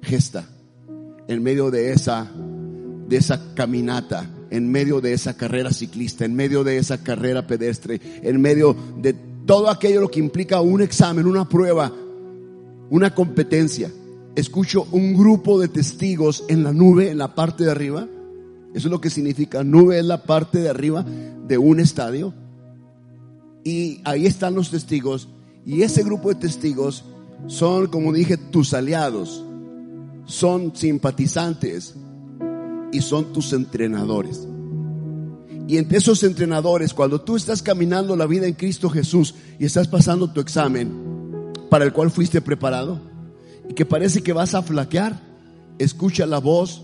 gesta, 0.00 0.48
en 1.26 1.42
medio 1.42 1.72
de 1.72 1.90
esa, 1.90 2.30
de 3.08 3.16
esa 3.16 3.52
caminata, 3.56 4.30
en 4.50 4.70
medio 4.70 5.00
de 5.00 5.12
esa 5.12 5.36
carrera 5.36 5.72
ciclista, 5.72 6.24
en 6.24 6.36
medio 6.36 6.62
de 6.62 6.78
esa 6.78 7.02
carrera 7.02 7.48
pedestre, 7.48 8.00
en 8.22 8.40
medio 8.40 8.76
de 9.02 9.33
todo 9.46 9.68
aquello 9.68 10.00
lo 10.00 10.10
que 10.10 10.20
implica 10.20 10.60
un 10.60 10.80
examen, 10.80 11.26
una 11.26 11.48
prueba, 11.48 11.92
una 12.90 13.14
competencia. 13.14 13.90
Escucho 14.34 14.86
un 14.90 15.14
grupo 15.14 15.60
de 15.60 15.68
testigos 15.68 16.44
en 16.48 16.64
la 16.64 16.72
nube, 16.72 17.10
en 17.10 17.18
la 17.18 17.34
parte 17.34 17.64
de 17.64 17.70
arriba. 17.70 18.08
Eso 18.74 18.88
es 18.88 18.90
lo 18.90 19.00
que 19.00 19.10
significa. 19.10 19.62
Nube 19.62 19.98
es 19.98 20.04
la 20.04 20.22
parte 20.24 20.58
de 20.58 20.68
arriba 20.68 21.04
de 21.04 21.58
un 21.58 21.78
estadio. 21.78 22.34
Y 23.62 24.00
ahí 24.04 24.26
están 24.26 24.54
los 24.54 24.70
testigos. 24.70 25.28
Y 25.64 25.82
ese 25.82 26.02
grupo 26.02 26.30
de 26.30 26.34
testigos 26.36 27.04
son, 27.46 27.86
como 27.86 28.12
dije, 28.12 28.36
tus 28.36 28.74
aliados. 28.74 29.44
Son 30.24 30.74
simpatizantes. 30.74 31.94
Y 32.92 33.00
son 33.02 33.32
tus 33.32 33.52
entrenadores. 33.52 34.48
Y 35.66 35.78
entre 35.78 35.98
esos 35.98 36.22
entrenadores, 36.22 36.92
cuando 36.92 37.20
tú 37.20 37.36
estás 37.36 37.62
caminando 37.62 38.16
la 38.16 38.26
vida 38.26 38.46
en 38.46 38.54
Cristo 38.54 38.90
Jesús 38.90 39.34
y 39.58 39.64
estás 39.64 39.88
pasando 39.88 40.30
tu 40.30 40.40
examen 40.40 41.52
para 41.70 41.84
el 41.84 41.92
cual 41.92 42.10
fuiste 42.10 42.42
preparado 42.42 43.00
y 43.68 43.72
que 43.72 43.86
parece 43.86 44.22
que 44.22 44.34
vas 44.34 44.54
a 44.54 44.62
flaquear, 44.62 45.20
escucha 45.78 46.26
la 46.26 46.38
voz 46.38 46.82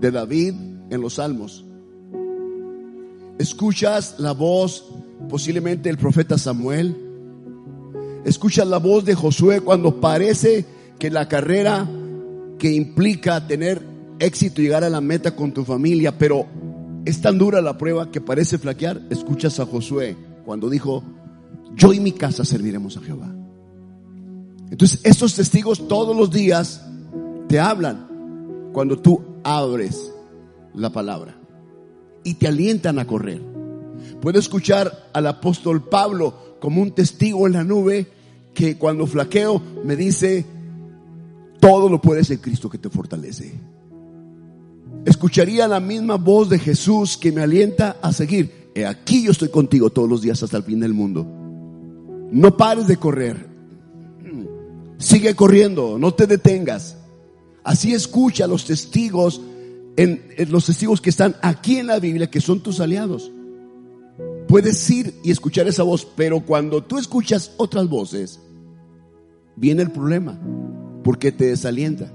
de 0.00 0.10
David 0.10 0.54
en 0.90 1.00
los 1.00 1.14
salmos. 1.14 1.64
Escuchas 3.38 4.16
la 4.18 4.32
voz 4.32 4.84
posiblemente 5.28 5.88
del 5.88 5.98
profeta 5.98 6.38
Samuel. 6.38 6.96
Escuchas 8.24 8.68
la 8.68 8.78
voz 8.78 9.04
de 9.04 9.16
Josué 9.16 9.60
cuando 9.60 10.00
parece 10.00 10.64
que 10.98 11.10
la 11.10 11.28
carrera 11.28 11.88
que 12.58 12.72
implica 12.72 13.48
tener 13.48 13.82
éxito 14.20 14.62
llegar 14.62 14.84
a 14.84 14.90
la 14.90 15.00
meta 15.00 15.34
con 15.34 15.50
tu 15.52 15.64
familia, 15.64 16.16
pero 16.16 16.46
es 17.04 17.20
tan 17.20 17.38
dura 17.38 17.60
la 17.60 17.78
prueba 17.78 18.10
que 18.10 18.20
parece 18.20 18.58
flaquear. 18.58 19.02
Escuchas 19.10 19.58
a 19.60 19.66
Josué 19.66 20.16
cuando 20.44 20.70
dijo, 20.70 21.02
yo 21.74 21.92
y 21.92 22.00
mi 22.00 22.12
casa 22.12 22.44
serviremos 22.44 22.96
a 22.96 23.00
Jehová. 23.00 23.34
Entonces, 24.70 25.00
estos 25.04 25.34
testigos 25.34 25.86
todos 25.88 26.16
los 26.16 26.30
días 26.30 26.86
te 27.48 27.60
hablan 27.60 28.70
cuando 28.72 28.98
tú 28.98 29.22
abres 29.44 30.12
la 30.74 30.90
palabra 30.90 31.36
y 32.24 32.34
te 32.34 32.48
alientan 32.48 32.98
a 32.98 33.06
correr. 33.06 33.42
Puedo 34.20 34.38
escuchar 34.38 35.10
al 35.12 35.26
apóstol 35.26 35.88
Pablo 35.88 36.56
como 36.60 36.80
un 36.80 36.92
testigo 36.92 37.46
en 37.46 37.54
la 37.54 37.64
nube 37.64 38.06
que 38.54 38.78
cuando 38.78 39.06
flaqueo 39.06 39.60
me 39.84 39.96
dice, 39.96 40.46
todo 41.60 41.88
lo 41.88 42.00
puedes 42.00 42.30
en 42.30 42.38
Cristo 42.38 42.70
que 42.70 42.78
te 42.78 42.90
fortalece 42.90 43.54
escucharía 45.04 45.68
la 45.68 45.80
misma 45.80 46.16
voz 46.16 46.48
de 46.48 46.58
Jesús 46.58 47.16
que 47.16 47.32
me 47.32 47.42
alienta 47.42 47.96
a 48.02 48.12
seguir. 48.12 48.70
Aquí 48.86 49.24
yo 49.24 49.32
estoy 49.32 49.48
contigo 49.48 49.90
todos 49.90 50.08
los 50.08 50.22
días 50.22 50.42
hasta 50.42 50.56
el 50.56 50.62
fin 50.62 50.80
del 50.80 50.94
mundo. 50.94 51.26
No 52.30 52.56
pares 52.56 52.86
de 52.86 52.96
correr. 52.96 53.48
Sigue 54.98 55.34
corriendo, 55.34 55.98
no 55.98 56.14
te 56.14 56.26
detengas. 56.26 56.96
Así 57.64 57.92
escucha 57.92 58.44
a 58.44 58.48
los 58.48 58.64
testigos, 58.64 59.40
en, 59.96 60.22
los 60.48 60.66
testigos 60.66 61.00
que 61.00 61.10
están 61.10 61.36
aquí 61.42 61.78
en 61.78 61.88
la 61.88 61.98
Biblia, 61.98 62.30
que 62.30 62.40
son 62.40 62.60
tus 62.60 62.80
aliados. 62.80 63.30
Puedes 64.48 64.88
ir 64.90 65.14
y 65.22 65.30
escuchar 65.30 65.66
esa 65.66 65.82
voz, 65.82 66.06
pero 66.16 66.40
cuando 66.40 66.82
tú 66.82 66.98
escuchas 66.98 67.52
otras 67.56 67.88
voces, 67.88 68.40
viene 69.56 69.82
el 69.82 69.90
problema, 69.90 70.38
porque 71.04 71.32
te 71.32 71.46
desalienta. 71.46 72.12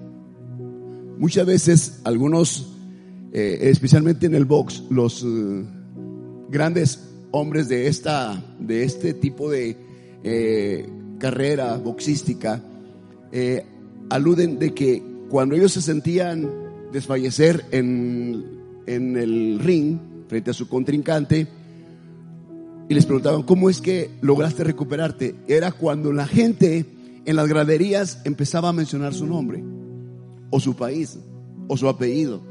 Muchas 1.17 1.45
veces 1.45 2.01
algunos 2.03 2.76
eh, 3.33 3.69
especialmente 3.69 4.25
en 4.25 4.35
el 4.35 4.45
box, 4.45 4.83
los 4.89 5.23
eh, 5.23 5.63
grandes 6.49 7.09
hombres 7.31 7.67
de, 7.67 7.87
esta, 7.87 8.41
de 8.59 8.83
este 8.83 9.13
tipo 9.13 9.49
de 9.49 9.77
eh, 10.23 10.89
carrera 11.19 11.77
boxística 11.77 12.61
aluden 14.09 14.57
de 14.57 14.73
que 14.73 15.03
cuando 15.29 15.55
ellos 15.55 15.73
se 15.73 15.81
sentían 15.81 16.49
desfallecer 16.91 17.65
en, 17.71 18.45
en 18.87 19.17
el 19.17 19.59
ring 19.59 19.99
frente 20.27 20.51
a 20.51 20.53
su 20.53 20.67
contrincante, 20.67 21.47
y 22.89 22.93
les 22.93 23.05
preguntaban, 23.05 23.43
¿cómo 23.43 23.69
es 23.69 23.81
que 23.81 24.11
lograste 24.21 24.63
recuperarte? 24.63 25.35
Era 25.47 25.73
cuando 25.73 26.13
la 26.13 26.25
gente 26.25 26.85
en 27.25 27.35
las 27.35 27.47
graderías 27.47 28.21
empezaba 28.23 28.69
a 28.69 28.73
mencionar 28.73 29.13
su 29.13 29.27
nombre, 29.27 29.61
o 30.49 30.59
su 30.61 30.75
país, 30.75 31.19
o 31.67 31.75
su 31.75 31.89
apellido. 31.89 32.41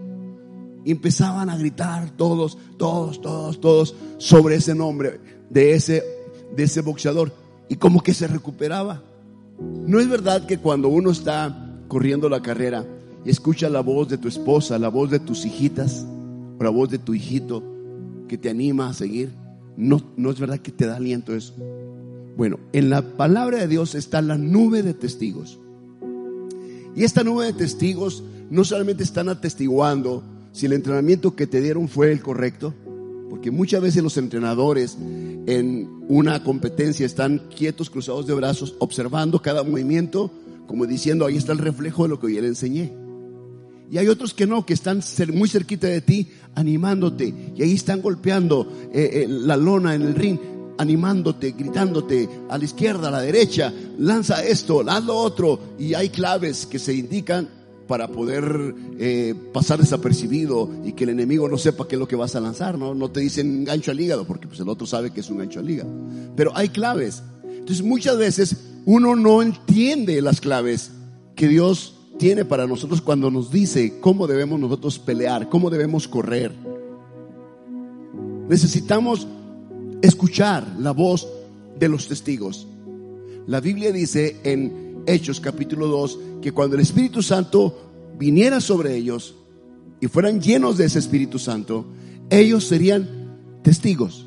Empezaban 0.90 1.50
a 1.50 1.56
gritar 1.56 2.10
todos, 2.10 2.56
todos, 2.78 3.20
todos, 3.20 3.60
todos 3.60 3.94
sobre 4.18 4.56
ese 4.56 4.74
nombre 4.74 5.20
de 5.50 5.74
ese, 5.74 6.02
de 6.54 6.62
ese 6.62 6.80
boxeador. 6.80 7.32
Y 7.68 7.76
como 7.76 8.02
que 8.02 8.14
se 8.14 8.26
recuperaba. 8.26 9.02
No 9.58 9.98
es 10.00 10.08
verdad 10.08 10.46
que 10.46 10.58
cuando 10.58 10.88
uno 10.88 11.10
está 11.10 11.74
corriendo 11.88 12.28
la 12.28 12.42
carrera 12.42 12.86
y 13.24 13.30
escucha 13.30 13.68
la 13.68 13.80
voz 13.80 14.08
de 14.08 14.18
tu 14.18 14.28
esposa, 14.28 14.78
la 14.78 14.88
voz 14.88 15.10
de 15.10 15.18
tus 15.18 15.44
hijitas, 15.44 16.06
o 16.58 16.62
la 16.62 16.70
voz 16.70 16.90
de 16.90 16.98
tu 16.98 17.14
hijito 17.14 17.62
que 18.28 18.38
te 18.38 18.50
anima 18.50 18.88
a 18.88 18.94
seguir, 18.94 19.32
no, 19.76 20.00
no 20.16 20.30
es 20.30 20.38
verdad 20.38 20.60
que 20.60 20.72
te 20.72 20.86
da 20.86 20.96
aliento 20.96 21.34
eso. 21.34 21.54
Bueno, 22.36 22.58
en 22.72 22.90
la 22.90 23.02
palabra 23.02 23.58
de 23.58 23.68
Dios 23.68 23.94
está 23.94 24.20
la 24.22 24.36
nube 24.36 24.82
de 24.82 24.94
testigos. 24.94 25.58
Y 26.94 27.04
esta 27.04 27.24
nube 27.24 27.46
de 27.46 27.52
testigos 27.52 28.22
no 28.50 28.64
solamente 28.64 29.02
están 29.02 29.28
atestiguando 29.28 30.22
si 30.56 30.64
el 30.64 30.72
entrenamiento 30.72 31.36
que 31.36 31.46
te 31.46 31.60
dieron 31.60 31.86
fue 31.86 32.10
el 32.10 32.22
correcto, 32.22 32.72
porque 33.28 33.50
muchas 33.50 33.82
veces 33.82 34.02
los 34.02 34.16
entrenadores 34.16 34.96
en 35.46 35.86
una 36.08 36.42
competencia 36.42 37.04
están 37.04 37.42
quietos, 37.54 37.90
cruzados 37.90 38.26
de 38.26 38.32
brazos, 38.32 38.74
observando 38.78 39.42
cada 39.42 39.62
movimiento, 39.62 40.30
como 40.66 40.86
diciendo, 40.86 41.26
ahí 41.26 41.36
está 41.36 41.52
el 41.52 41.58
reflejo 41.58 42.04
de 42.04 42.08
lo 42.08 42.18
que 42.18 42.28
hoy 42.28 42.40
le 42.40 42.48
enseñé. 42.48 42.90
Y 43.90 43.98
hay 43.98 44.08
otros 44.08 44.32
que 44.32 44.46
no, 44.46 44.64
que 44.64 44.72
están 44.72 45.02
muy 45.34 45.46
cerquita 45.50 45.88
de 45.88 46.00
ti, 46.00 46.28
animándote, 46.54 47.34
y 47.54 47.62
ahí 47.62 47.74
están 47.74 48.00
golpeando 48.00 48.66
eh, 48.94 49.10
eh, 49.12 49.26
la 49.28 49.58
lona 49.58 49.94
en 49.94 50.00
el 50.00 50.14
ring, 50.14 50.38
animándote, 50.78 51.50
gritándote 51.52 52.30
a 52.48 52.56
la 52.56 52.64
izquierda, 52.64 53.08
a 53.08 53.10
la 53.10 53.20
derecha, 53.20 53.74
lanza 53.98 54.42
esto, 54.42 54.82
haz 54.88 55.04
lo 55.04 55.16
otro, 55.18 55.60
y 55.78 55.92
hay 55.92 56.08
claves 56.08 56.64
que 56.64 56.78
se 56.78 56.94
indican 56.94 57.46
para 57.86 58.08
poder 58.08 58.74
eh, 58.98 59.34
pasar 59.52 59.78
desapercibido 59.78 60.70
y 60.84 60.92
que 60.92 61.04
el 61.04 61.10
enemigo 61.10 61.48
no 61.48 61.58
sepa 61.58 61.86
qué 61.86 61.94
es 61.94 61.98
lo 61.98 62.08
que 62.08 62.16
vas 62.16 62.34
a 62.36 62.40
lanzar, 62.40 62.78
¿no? 62.78 62.94
No 62.94 63.10
te 63.10 63.20
dicen 63.20 63.64
gancho 63.64 63.90
al 63.90 64.00
hígado, 64.00 64.26
porque 64.26 64.48
pues 64.48 64.60
el 64.60 64.68
otro 64.68 64.86
sabe 64.86 65.10
que 65.10 65.20
es 65.20 65.30
un 65.30 65.38
gancho 65.38 65.60
al 65.60 65.70
hígado. 65.70 65.90
Pero 66.34 66.52
hay 66.56 66.68
claves. 66.68 67.22
Entonces 67.44 67.84
muchas 67.84 68.18
veces 68.18 68.56
uno 68.84 69.16
no 69.16 69.42
entiende 69.42 70.20
las 70.22 70.40
claves 70.40 70.90
que 71.34 71.48
Dios 71.48 71.94
tiene 72.18 72.44
para 72.44 72.66
nosotros 72.66 73.00
cuando 73.02 73.30
nos 73.30 73.50
dice 73.50 73.98
cómo 74.00 74.26
debemos 74.26 74.58
nosotros 74.58 74.98
pelear, 74.98 75.48
cómo 75.48 75.70
debemos 75.70 76.08
correr. 76.08 76.52
Necesitamos 78.48 79.26
escuchar 80.02 80.66
la 80.78 80.92
voz 80.92 81.28
de 81.78 81.88
los 81.88 82.08
testigos. 82.08 82.66
La 83.46 83.60
Biblia 83.60 83.92
dice 83.92 84.36
en 84.44 84.85
Hechos 85.06 85.40
capítulo 85.40 85.86
2, 85.86 86.18
que 86.42 86.52
cuando 86.52 86.76
el 86.76 86.82
Espíritu 86.82 87.22
Santo 87.22 87.92
viniera 88.18 88.60
sobre 88.60 88.96
ellos 88.96 89.34
y 90.00 90.08
fueran 90.08 90.40
llenos 90.40 90.76
de 90.76 90.86
ese 90.86 90.98
Espíritu 90.98 91.38
Santo, 91.38 91.86
ellos 92.30 92.64
serían 92.64 93.08
testigos. 93.62 94.26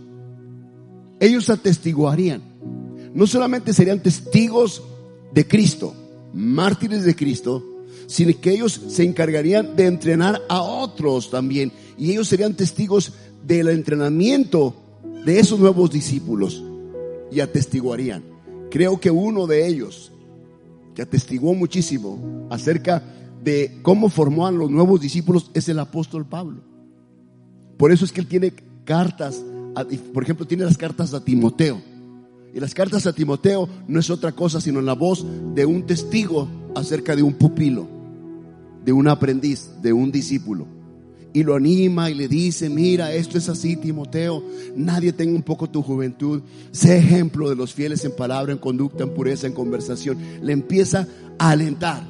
Ellos 1.19 1.49
atestiguarían. 1.49 2.41
No 3.13 3.27
solamente 3.27 3.73
serían 3.73 4.01
testigos 4.01 4.81
de 5.33 5.47
Cristo, 5.47 5.93
mártires 6.33 7.03
de 7.03 7.15
Cristo, 7.15 7.63
sino 8.07 8.31
que 8.39 8.51
ellos 8.51 8.81
se 8.87 9.03
encargarían 9.03 9.75
de 9.75 9.85
entrenar 9.85 10.41
a 10.49 10.61
otros 10.61 11.29
también. 11.29 11.71
Y 11.97 12.11
ellos 12.11 12.27
serían 12.27 12.55
testigos 12.55 13.13
del 13.45 13.67
entrenamiento 13.69 14.75
de 15.25 15.39
esos 15.39 15.59
nuevos 15.59 15.91
discípulos 15.91 16.63
y 17.31 17.39
atestiguarían. 17.39 18.23
Creo 18.71 18.99
que 18.99 19.11
uno 19.11 19.47
de 19.47 19.67
ellos, 19.67 20.11
que 20.99 21.03
atestiguó 21.03 21.53
muchísimo 21.53 22.45
acerca 22.49 23.01
de 23.41 23.79
cómo 23.83 24.09
formó 24.09 24.47
a 24.47 24.51
los 24.51 24.69
nuevos 24.69 24.99
discípulos, 24.99 25.49
es 25.53 25.69
el 25.69 25.79
apóstol 25.79 26.25
Pablo. 26.25 26.59
Por 27.77 27.93
eso 27.93 28.03
es 28.03 28.11
que 28.11 28.19
él 28.19 28.27
tiene 28.27 28.51
cartas, 28.83 29.41
por 30.13 30.23
ejemplo, 30.23 30.45
tiene 30.45 30.65
las 30.65 30.77
cartas 30.77 31.13
a 31.13 31.23
Timoteo. 31.23 31.81
Y 32.53 32.59
las 32.59 32.73
cartas 32.73 33.07
a 33.07 33.13
Timoteo 33.13 33.69
no 33.87 33.97
es 33.97 34.09
otra 34.09 34.33
cosa 34.33 34.59
sino 34.59 34.81
la 34.81 34.91
voz 34.91 35.25
de 35.55 35.65
un 35.65 35.85
testigo 35.85 36.49
acerca 36.75 37.15
de 37.15 37.23
un 37.23 37.35
pupilo, 37.35 37.87
de 38.83 38.91
un 38.91 39.07
aprendiz, 39.07 39.69
de 39.81 39.93
un 39.93 40.11
discípulo 40.11 40.78
y 41.33 41.43
lo 41.43 41.55
anima 41.55 42.09
y 42.09 42.15
le 42.15 42.27
dice, 42.27 42.69
mira, 42.69 43.13
esto 43.13 43.37
es 43.37 43.49
así, 43.49 43.75
Timoteo, 43.75 44.43
nadie 44.75 45.13
tenga 45.13 45.35
un 45.35 45.43
poco 45.43 45.69
tu 45.69 45.81
juventud, 45.81 46.41
sé 46.71 46.97
ejemplo 46.97 47.49
de 47.49 47.55
los 47.55 47.73
fieles 47.73 48.03
en 48.05 48.15
palabra, 48.15 48.51
en 48.51 48.57
conducta, 48.57 49.03
en 49.03 49.13
pureza, 49.13 49.47
en 49.47 49.53
conversación. 49.53 50.17
Le 50.41 50.53
empieza 50.53 51.07
a 51.37 51.51
alentar, 51.51 52.03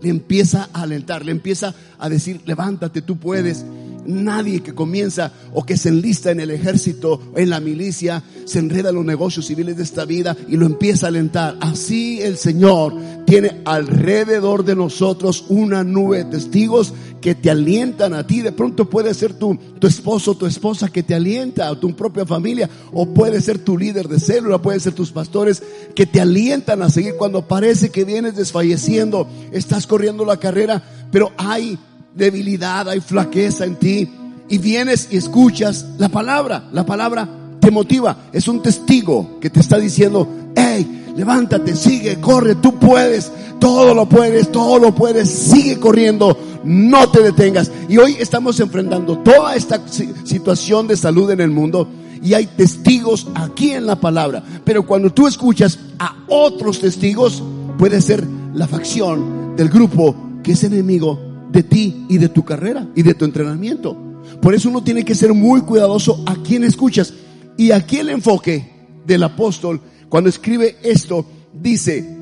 le 0.00 0.08
empieza 0.08 0.68
a 0.72 0.82
alentar, 0.82 1.24
le 1.24 1.32
empieza 1.32 1.74
a 1.98 2.08
decir, 2.08 2.40
levántate, 2.46 3.02
tú 3.02 3.18
puedes. 3.18 3.64
Nadie 4.06 4.60
que 4.60 4.74
comienza 4.74 5.32
o 5.52 5.64
que 5.64 5.76
se 5.76 5.90
enlista 5.90 6.30
en 6.30 6.40
el 6.40 6.50
ejército, 6.50 7.20
en 7.36 7.50
la 7.50 7.60
milicia, 7.60 8.22
se 8.44 8.58
enreda 8.58 8.90
en 8.90 8.96
los 8.96 9.04
negocios 9.04 9.46
civiles 9.46 9.76
de 9.76 9.82
esta 9.82 10.04
vida 10.04 10.36
y 10.48 10.56
lo 10.56 10.66
empieza 10.66 11.06
a 11.06 11.08
alentar. 11.08 11.56
Así 11.60 12.20
el 12.20 12.36
Señor 12.36 12.94
tiene 13.26 13.60
alrededor 13.64 14.64
de 14.64 14.74
nosotros 14.74 15.44
una 15.48 15.84
nube 15.84 16.18
de 16.18 16.24
testigos 16.24 16.92
que 17.20 17.34
te 17.34 17.50
alientan 17.50 18.14
a 18.14 18.26
ti. 18.26 18.40
De 18.40 18.52
pronto 18.52 18.88
puede 18.88 19.14
ser 19.14 19.34
tu, 19.34 19.56
tu 19.78 19.86
esposo, 19.86 20.34
tu 20.34 20.46
esposa 20.46 20.88
que 20.88 21.02
te 21.02 21.14
alienta, 21.14 21.70
o 21.70 21.78
tu 21.78 21.94
propia 21.94 22.26
familia, 22.26 22.68
o 22.92 23.06
puede 23.12 23.40
ser 23.40 23.58
tu 23.58 23.78
líder 23.78 24.08
de 24.08 24.18
célula, 24.18 24.60
puede 24.62 24.80
ser 24.80 24.94
tus 24.94 25.12
pastores 25.12 25.62
que 25.94 26.06
te 26.06 26.20
alientan 26.20 26.82
a 26.82 26.90
seguir 26.90 27.14
cuando 27.16 27.46
parece 27.46 27.90
que 27.90 28.04
vienes 28.04 28.36
desfalleciendo, 28.36 29.28
estás 29.52 29.86
corriendo 29.86 30.24
la 30.24 30.38
carrera, 30.38 30.82
pero 31.10 31.32
hay 31.36 31.78
debilidad, 32.14 32.88
hay 32.88 33.00
flaqueza 33.00 33.64
en 33.64 33.76
ti. 33.76 34.08
Y 34.48 34.58
vienes 34.58 35.08
y 35.10 35.16
escuchas 35.16 35.86
la 35.98 36.08
palabra, 36.08 36.68
la 36.72 36.84
palabra 36.84 37.28
te 37.60 37.70
motiva, 37.70 38.16
es 38.32 38.48
un 38.48 38.62
testigo 38.62 39.38
que 39.40 39.50
te 39.50 39.60
está 39.60 39.78
diciendo, 39.78 40.26
hey, 40.56 41.12
levántate, 41.14 41.76
sigue, 41.76 42.20
corre, 42.20 42.56
tú 42.56 42.78
puedes, 42.78 43.30
todo 43.60 43.94
lo 43.94 44.08
puedes, 44.08 44.50
todo 44.50 44.78
lo 44.78 44.94
puedes, 44.94 45.28
sigue 45.28 45.78
corriendo, 45.78 46.36
no 46.64 47.08
te 47.10 47.22
detengas. 47.22 47.70
Y 47.88 47.98
hoy 47.98 48.16
estamos 48.18 48.58
enfrentando 48.58 49.18
toda 49.18 49.54
esta 49.54 49.80
situación 50.24 50.88
de 50.88 50.96
salud 50.96 51.30
en 51.30 51.40
el 51.40 51.50
mundo 51.50 51.86
y 52.22 52.34
hay 52.34 52.46
testigos 52.46 53.28
aquí 53.34 53.72
en 53.72 53.86
la 53.86 54.00
palabra. 54.00 54.42
Pero 54.64 54.84
cuando 54.84 55.12
tú 55.12 55.28
escuchas 55.28 55.78
a 55.98 56.16
otros 56.28 56.80
testigos, 56.80 57.42
puede 57.78 58.00
ser 58.00 58.26
la 58.54 58.66
facción 58.66 59.54
del 59.56 59.68
grupo 59.68 60.16
que 60.42 60.52
es 60.52 60.64
enemigo 60.64 61.29
de 61.50 61.62
ti 61.62 62.06
y 62.08 62.18
de 62.18 62.28
tu 62.28 62.44
carrera 62.44 62.86
y 62.94 63.02
de 63.02 63.14
tu 63.14 63.24
entrenamiento. 63.24 63.96
Por 64.40 64.54
eso 64.54 64.68
uno 64.68 64.82
tiene 64.82 65.04
que 65.04 65.14
ser 65.14 65.34
muy 65.34 65.62
cuidadoso 65.62 66.22
a 66.26 66.36
quién 66.36 66.64
escuchas. 66.64 67.14
Y 67.56 67.72
aquí 67.72 67.98
el 67.98 68.10
enfoque 68.10 68.70
del 69.06 69.22
apóstol, 69.22 69.80
cuando 70.08 70.30
escribe 70.30 70.76
esto, 70.82 71.26
dice, 71.52 72.16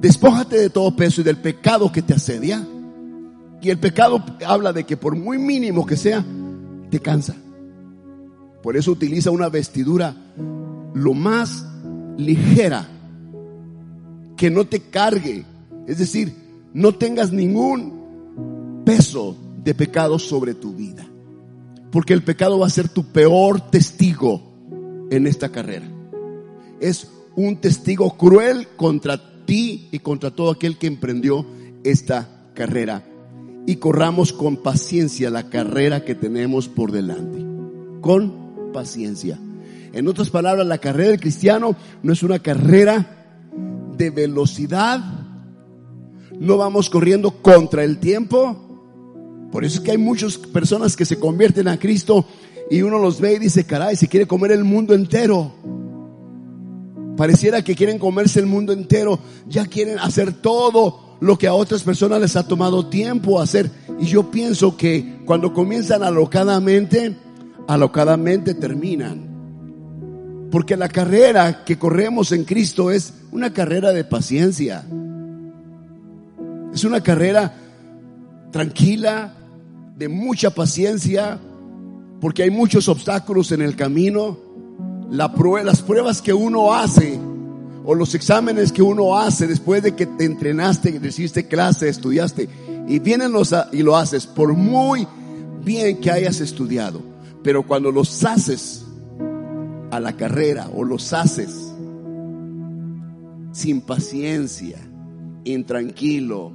despójate 0.00 0.56
de 0.56 0.70
todo 0.70 0.94
peso 0.94 1.20
y 1.20 1.24
del 1.24 1.38
pecado 1.38 1.90
que 1.92 2.02
te 2.02 2.14
asedia. 2.14 2.66
Y 3.60 3.70
el 3.70 3.78
pecado 3.78 4.24
habla 4.46 4.72
de 4.72 4.84
que 4.84 4.96
por 4.96 5.16
muy 5.16 5.38
mínimo 5.38 5.84
que 5.84 5.96
sea, 5.96 6.24
te 6.90 7.00
cansa. 7.00 7.34
Por 8.62 8.76
eso 8.76 8.92
utiliza 8.92 9.30
una 9.30 9.48
vestidura 9.48 10.14
lo 10.94 11.14
más 11.14 11.66
ligera, 12.16 12.88
que 14.36 14.50
no 14.50 14.64
te 14.64 14.80
cargue. 14.80 15.44
Es 15.86 15.98
decir, 15.98 16.34
no 16.72 16.94
tengas 16.94 17.32
ningún 17.32 17.97
peso 18.88 19.36
de 19.62 19.74
pecado 19.74 20.18
sobre 20.18 20.54
tu 20.54 20.72
vida. 20.72 21.06
Porque 21.92 22.14
el 22.14 22.22
pecado 22.22 22.58
va 22.58 22.68
a 22.68 22.70
ser 22.70 22.88
tu 22.88 23.04
peor 23.04 23.60
testigo 23.70 24.40
en 25.10 25.26
esta 25.26 25.50
carrera. 25.50 25.86
Es 26.80 27.06
un 27.36 27.58
testigo 27.58 28.16
cruel 28.16 28.66
contra 28.76 29.44
ti 29.44 29.88
y 29.92 29.98
contra 29.98 30.30
todo 30.30 30.50
aquel 30.50 30.78
que 30.78 30.86
emprendió 30.86 31.44
esta 31.84 32.46
carrera. 32.54 33.04
Y 33.66 33.76
corramos 33.76 34.32
con 34.32 34.56
paciencia 34.56 35.28
la 35.28 35.50
carrera 35.50 36.02
que 36.02 36.14
tenemos 36.14 36.66
por 36.66 36.90
delante. 36.90 37.44
Con 38.00 38.72
paciencia. 38.72 39.38
En 39.92 40.08
otras 40.08 40.30
palabras, 40.30 40.66
la 40.66 40.78
carrera 40.78 41.10
del 41.10 41.20
cristiano 41.20 41.76
no 42.02 42.10
es 42.14 42.22
una 42.22 42.38
carrera 42.38 43.50
de 43.98 44.08
velocidad. 44.08 44.98
No 46.40 46.56
vamos 46.56 46.88
corriendo 46.88 47.42
contra 47.42 47.84
el 47.84 47.98
tiempo. 47.98 48.64
Por 49.50 49.64
eso 49.64 49.78
es 49.78 49.84
que 49.84 49.92
hay 49.92 49.98
muchas 49.98 50.36
personas 50.36 50.96
que 50.96 51.04
se 51.04 51.18
convierten 51.18 51.68
a 51.68 51.78
Cristo 51.78 52.26
y 52.70 52.82
uno 52.82 52.98
los 52.98 53.20
ve 53.20 53.34
y 53.34 53.38
dice, 53.38 53.64
caray, 53.64 53.96
se 53.96 54.08
quiere 54.08 54.26
comer 54.26 54.52
el 54.52 54.64
mundo 54.64 54.94
entero. 54.94 55.52
Pareciera 57.16 57.62
que 57.62 57.74
quieren 57.74 57.98
comerse 57.98 58.40
el 58.40 58.46
mundo 58.46 58.72
entero, 58.72 59.18
ya 59.48 59.66
quieren 59.66 59.98
hacer 59.98 60.32
todo 60.34 61.16
lo 61.20 61.36
que 61.36 61.48
a 61.48 61.54
otras 61.54 61.82
personas 61.82 62.20
les 62.20 62.36
ha 62.36 62.46
tomado 62.46 62.86
tiempo 62.86 63.40
hacer. 63.40 63.70
Y 63.98 64.06
yo 64.06 64.30
pienso 64.30 64.76
que 64.76 65.20
cuando 65.24 65.52
comienzan 65.52 66.02
alocadamente, 66.02 67.16
alocadamente 67.66 68.54
terminan. 68.54 69.28
Porque 70.50 70.76
la 70.76 70.88
carrera 70.88 71.64
que 71.64 71.78
corremos 71.78 72.32
en 72.32 72.44
Cristo 72.44 72.90
es 72.90 73.14
una 73.32 73.52
carrera 73.52 73.92
de 73.92 74.04
paciencia. 74.04 74.86
Es 76.72 76.84
una 76.84 77.02
carrera 77.02 77.54
tranquila, 78.50 79.34
de 79.98 80.08
mucha 80.08 80.50
paciencia, 80.50 81.40
porque 82.20 82.44
hay 82.44 82.50
muchos 82.50 82.88
obstáculos 82.88 83.50
en 83.50 83.62
el 83.62 83.74
camino. 83.74 84.38
Las 85.10 85.82
pruebas 85.82 86.22
que 86.22 86.32
uno 86.32 86.72
hace 86.72 87.18
o 87.84 87.94
los 87.94 88.14
exámenes 88.14 88.70
que 88.70 88.82
uno 88.82 89.18
hace 89.18 89.46
después 89.46 89.82
de 89.82 89.96
que 89.96 90.06
te 90.06 90.24
entrenaste, 90.24 90.98
recibiste 91.02 91.48
clase, 91.48 91.88
estudiaste 91.88 92.48
y 92.86 92.98
vienen 93.00 93.32
los 93.32 93.54
y 93.72 93.82
lo 93.82 93.96
haces 93.96 94.26
por 94.26 94.52
muy 94.54 95.06
bien 95.64 95.98
que 95.98 96.10
hayas 96.10 96.40
estudiado, 96.40 97.02
pero 97.42 97.66
cuando 97.66 97.90
los 97.90 98.24
haces 98.24 98.84
a 99.90 99.98
la 99.98 100.16
carrera 100.16 100.68
o 100.74 100.84
los 100.84 101.12
haces 101.12 101.72
sin 103.52 103.80
paciencia, 103.80 104.78
intranquilo, 105.44 106.52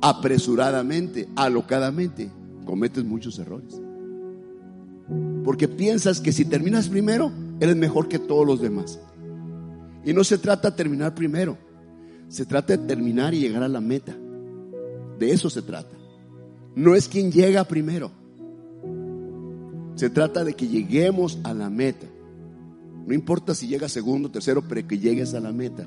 apresuradamente, 0.00 1.28
alocadamente, 1.36 2.30
cometes 2.64 3.04
muchos 3.04 3.38
errores. 3.38 3.80
Porque 5.44 5.68
piensas 5.68 6.20
que 6.20 6.32
si 6.32 6.44
terminas 6.44 6.88
primero, 6.88 7.32
eres 7.60 7.76
mejor 7.76 8.08
que 8.08 8.18
todos 8.18 8.46
los 8.46 8.60
demás. 8.60 9.00
Y 10.04 10.12
no 10.12 10.24
se 10.24 10.38
trata 10.38 10.70
de 10.70 10.76
terminar 10.76 11.14
primero, 11.14 11.58
se 12.28 12.46
trata 12.46 12.76
de 12.76 12.86
terminar 12.86 13.34
y 13.34 13.40
llegar 13.40 13.62
a 13.62 13.68
la 13.68 13.80
meta. 13.80 14.16
De 15.18 15.32
eso 15.32 15.50
se 15.50 15.62
trata. 15.62 15.96
No 16.74 16.94
es 16.94 17.08
quien 17.08 17.30
llega 17.30 17.64
primero. 17.64 18.10
Se 19.96 20.08
trata 20.08 20.44
de 20.44 20.54
que 20.54 20.68
lleguemos 20.68 21.38
a 21.42 21.52
la 21.52 21.68
meta. 21.68 22.06
No 23.06 23.12
importa 23.12 23.54
si 23.54 23.66
llegas 23.66 23.92
segundo, 23.92 24.30
tercero, 24.30 24.62
pero 24.66 24.86
que 24.86 24.98
llegues 24.98 25.34
a 25.34 25.40
la 25.40 25.52
meta. 25.52 25.86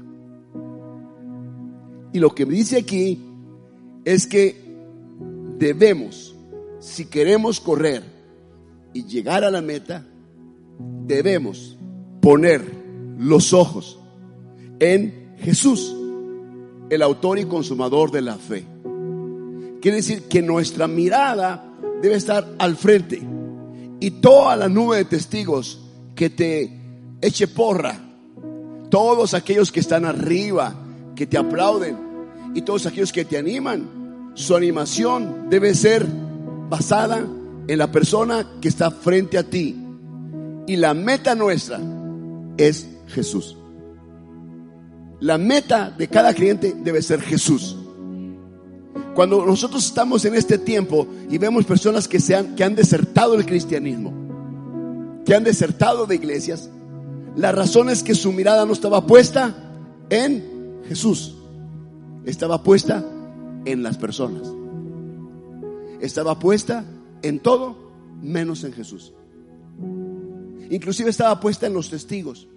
Y 2.12 2.20
lo 2.20 2.36
que 2.36 2.46
me 2.46 2.54
dice 2.54 2.78
aquí 2.78 3.33
es 4.06 4.28
que 4.28 4.62
debemos, 5.58 6.36
si 6.80 7.06
queremos 7.06 7.60
correr 7.60 8.04
y 8.94 9.06
llegar 9.06 9.44
a 9.44 9.52
la 9.52 9.62
meta, 9.62 10.06
debemos 11.06 11.78
poner 12.22 12.62
los 13.18 13.54
ojos 13.54 14.00
en 14.80 15.36
Jesús, 15.40 15.96
el 16.90 17.02
autor 17.02 17.40
y 17.40 17.46
consumador 17.46 18.12
de 18.12 18.22
la 18.22 18.36
fe. 18.36 18.66
Quiere 19.82 19.98
decir 19.98 20.24
que 20.24 20.42
nuestra 20.42 20.88
mirada 20.88 21.74
debe 22.02 22.16
estar 22.16 22.56
al 22.58 22.76
frente 22.76 23.22
y 24.00 24.12
toda 24.12 24.56
la 24.56 24.70
nube 24.70 24.98
de 24.98 25.06
testigos 25.06 25.82
que 26.16 26.30
te 26.30 26.80
eche 27.22 27.48
porra, 27.48 28.00
todos 28.90 29.34
aquellos 29.34 29.72
que 29.72 29.80
están 29.80 30.06
arriba, 30.06 30.76
que 31.16 31.26
te 31.26 31.38
aplauden 31.38 32.13
y 32.54 32.62
todos 32.62 32.86
aquellos 32.86 33.12
que 33.12 33.26
te 33.26 33.38
animan, 33.38 34.32
su 34.36 34.56
animación 34.56 35.50
debe 35.50 35.74
ser 35.76 36.06
basada 36.70 37.26
en 37.68 37.78
la 37.78 37.92
persona 37.92 38.48
que 38.62 38.68
está 38.68 38.92
frente 38.92 39.38
a 39.38 39.44
ti. 39.44 39.76
Y 40.68 40.76
la 40.76 40.94
meta 40.94 41.36
nuestra 41.36 41.80
es 42.58 42.88
Jesús. 43.08 43.58
La 45.20 45.38
meta 45.38 45.90
de 45.92 46.08
cada 46.08 46.34
cliente 46.34 46.76
debe 46.84 47.02
ser 47.02 47.22
Jesús. 47.22 47.78
Cuando 49.16 49.46
nosotros 49.46 49.86
estamos 49.86 50.26
en 50.26 50.36
este 50.36 50.58
tiempo 50.58 51.08
y 51.30 51.38
vemos 51.38 51.66
personas 51.66 52.08
que, 52.08 52.20
se 52.20 52.36
han, 52.36 52.56
que 52.56 52.64
han 52.64 52.76
desertado 52.76 53.36
el 53.36 53.46
cristianismo, 53.46 54.12
que 55.26 55.36
han 55.36 55.44
desertado 55.44 56.06
de 56.06 56.16
iglesias, 56.16 56.70
la 57.36 57.52
razón 57.52 57.90
es 57.90 58.04
que 58.04 58.16
su 58.16 58.32
mirada 58.32 58.66
no 58.66 58.74
estaba 58.74 59.06
puesta 59.06 59.56
en 60.10 60.82
Jesús, 60.88 61.36
estaba 62.26 62.64
puesta 62.64 63.04
en 63.66 63.84
las 63.84 63.98
personas, 63.98 64.52
estaba 66.02 66.40
puesta 66.40 66.86
en 67.22 67.40
todo 67.40 67.76
menos 68.22 68.64
en 68.64 68.74
Jesús. 68.74 69.14
Inclusive 70.70 71.10
estaba 71.10 71.40
puesta 71.40 71.68
en 71.68 71.74
los 71.74 71.90
testigos 71.90 72.48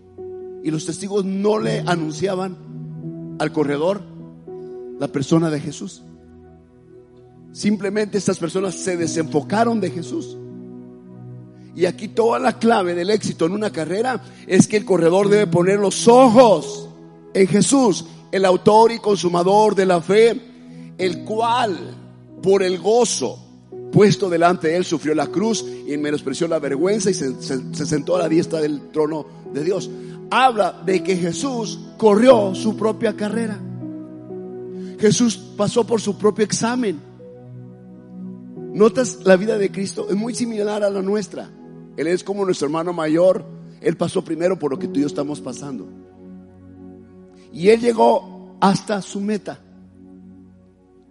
y 0.63 0.71
los 0.71 0.87
testigos 0.87 1.25
no 1.25 1.59
le 1.59 1.81
anunciaban 1.81 2.57
al 3.39 3.53
corredor 3.53 4.03
la 4.99 5.09
persona 5.09 5.51
de 5.51 5.61
Jesús. 5.61 6.03
Simplemente 7.53 8.19
estas 8.19 8.39
personas 8.39 8.75
se 8.75 8.97
desenfocaron 8.97 9.81
de 9.81 9.91
Jesús. 9.91 10.37
Y 11.75 11.85
aquí 11.85 12.09
toda 12.09 12.39
la 12.39 12.59
clave 12.59 12.95
del 12.95 13.11
éxito 13.11 13.47
en 13.47 13.53
una 13.53 13.71
carrera 13.71 14.23
es 14.47 14.67
que 14.67 14.79
el 14.79 14.85
corredor 14.85 15.29
debe 15.29 15.47
poner 15.47 15.79
los 15.79 16.09
ojos 16.09 16.89
en 17.35 17.47
Jesús, 17.47 18.07
el 18.37 18.45
autor 18.45 18.93
y 18.93 18.99
consumador 18.99 19.75
de 19.75 19.87
la 19.87 20.01
fe, 20.01 20.41
el 20.99 21.25
cual 21.25 21.77
por 22.43 22.63
el 22.63 22.79
gozo 22.79 23.39
puesto 23.93 24.29
delante 24.29 24.69
de 24.69 24.77
él 24.77 24.85
sufrió 24.85 25.15
la 25.15 25.29
cruz 25.29 25.65
y 25.87 25.97
menospreció 25.97 26.47
la 26.49 26.59
vergüenza 26.59 27.11
y 27.11 27.15
se, 27.15 27.41
se 27.41 27.87
sentó 27.87 28.17
a 28.17 28.21
la 28.21 28.29
diestra 28.29 28.61
del 28.61 28.91
trono 28.91 29.27
de 29.53 29.65
Dios. 29.65 29.91
Habla 30.31 30.83
de 30.85 31.03
que 31.03 31.17
Jesús 31.17 31.79
corrió 31.97 32.55
su 32.55 32.77
propia 32.77 33.17
carrera. 33.17 33.59
Jesús 34.99 35.37
pasó 35.57 35.87
por 35.87 36.01
su 36.01 36.17
propio 36.19 36.45
examen. 36.45 37.01
¿Notas 38.73 39.21
la 39.25 39.37
vida 39.37 39.57
de 39.57 39.71
Cristo? 39.71 40.07
Es 40.11 40.17
muy 40.17 40.35
similar 40.35 40.83
a 40.83 40.91
la 40.91 41.03
nuestra. 41.03 41.51
Él 41.97 42.07
es 42.07 42.23
como 42.23 42.45
nuestro 42.45 42.67
hermano 42.67 42.93
mayor. 42.93 43.45
Él 43.81 43.97
pasó 43.97 44.23
primero 44.23 44.59
por 44.59 44.71
lo 44.71 44.79
que 44.79 44.89
tú 44.89 44.99
y 44.99 45.03
yo 45.03 45.07
estamos 45.07 45.41
pasando. 45.41 45.87
Y 47.53 47.69
Él 47.69 47.81
llegó 47.81 48.57
hasta 48.61 49.03
su 49.03 49.21
meta. 49.21 49.59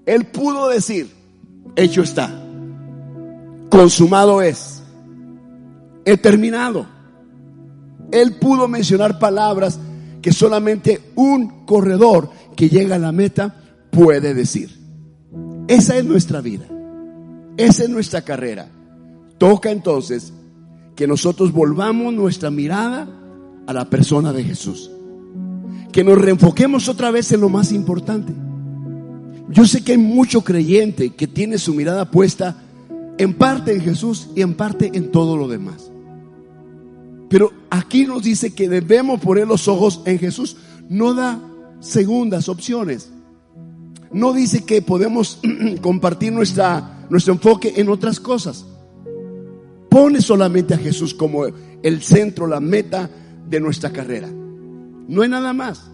Él 0.06 0.26
pudo 0.26 0.70
decir, 0.70 1.12
hecho 1.76 2.04
está. 2.04 2.44
Consumado 3.70 4.42
es. 4.42 4.84
He 6.06 6.18
terminado. 6.18 6.86
Él 8.12 8.36
pudo 8.36 8.68
mencionar 8.68 9.18
palabras 9.20 9.80
que 10.22 10.32
solamente 10.32 11.02
un 11.16 11.66
corredor 11.66 12.30
que 12.56 12.70
llega 12.70 12.96
a 12.96 13.00
la 13.00 13.12
meta 13.12 13.56
puede 13.92 14.34
decir. 14.34 14.76
Esa 15.68 15.98
es 15.98 16.06
nuestra 16.06 16.42
vida. 16.42 16.66
Esa 17.58 17.84
es 17.84 17.90
nuestra 17.90 18.22
carrera. 18.22 18.68
Toca 19.38 19.72
entonces 19.72 20.34
que 20.96 21.08
nosotros 21.08 21.52
volvamos 21.52 22.14
nuestra 22.14 22.52
mirada 22.52 23.08
a 23.68 23.74
la 23.74 23.90
persona 23.90 24.32
de 24.32 24.44
Jesús. 24.44 24.92
Que 25.96 26.04
nos 26.04 26.18
reenfoquemos 26.18 26.90
otra 26.90 27.10
vez 27.10 27.32
en 27.32 27.40
lo 27.40 27.48
más 27.48 27.72
importante. 27.72 28.34
Yo 29.50 29.64
sé 29.64 29.82
que 29.82 29.94
hay 29.94 29.98
mucho 29.98 30.42
creyente 30.42 31.12
que 31.12 31.26
tiene 31.26 31.58
su 31.58 31.74
mirada 31.74 32.12
puesta 32.12 32.58
en 33.18 33.34
parte 33.34 33.72
en 33.72 33.80
Jesús 33.80 34.28
y 34.36 34.42
en 34.42 34.56
parte 34.56 34.92
en 34.94 35.10
todo 35.10 35.38
lo 35.38 35.48
demás. 35.48 35.90
Pero 37.30 37.54
aquí 37.70 38.06
nos 38.06 38.24
dice 38.24 38.54
que 38.54 38.68
debemos 38.68 39.22
poner 39.22 39.48
los 39.48 39.70
ojos 39.70 40.02
en 40.04 40.20
Jesús. 40.20 40.58
No 40.90 41.14
da 41.14 41.40
segundas 41.80 42.50
opciones. 42.50 43.10
No 44.12 44.34
dice 44.34 44.66
que 44.66 44.82
podemos 44.82 45.40
compartir 45.82 46.34
nuestra 46.34 47.08
nuestro 47.10 47.36
enfoque 47.36 47.72
en 47.78 47.88
otras 47.88 48.20
cosas. 48.20 48.66
Pone 49.90 50.20
solamente 50.20 50.74
a 50.74 50.78
Jesús 50.78 51.14
como 51.14 51.46
el 51.46 52.02
centro, 52.02 52.48
la 52.48 52.60
meta 52.60 53.10
de 53.48 53.62
nuestra 53.62 53.92
carrera. 53.92 54.28
No 55.08 55.24
es 55.24 55.30
nada 55.30 55.54
más. 55.54 55.90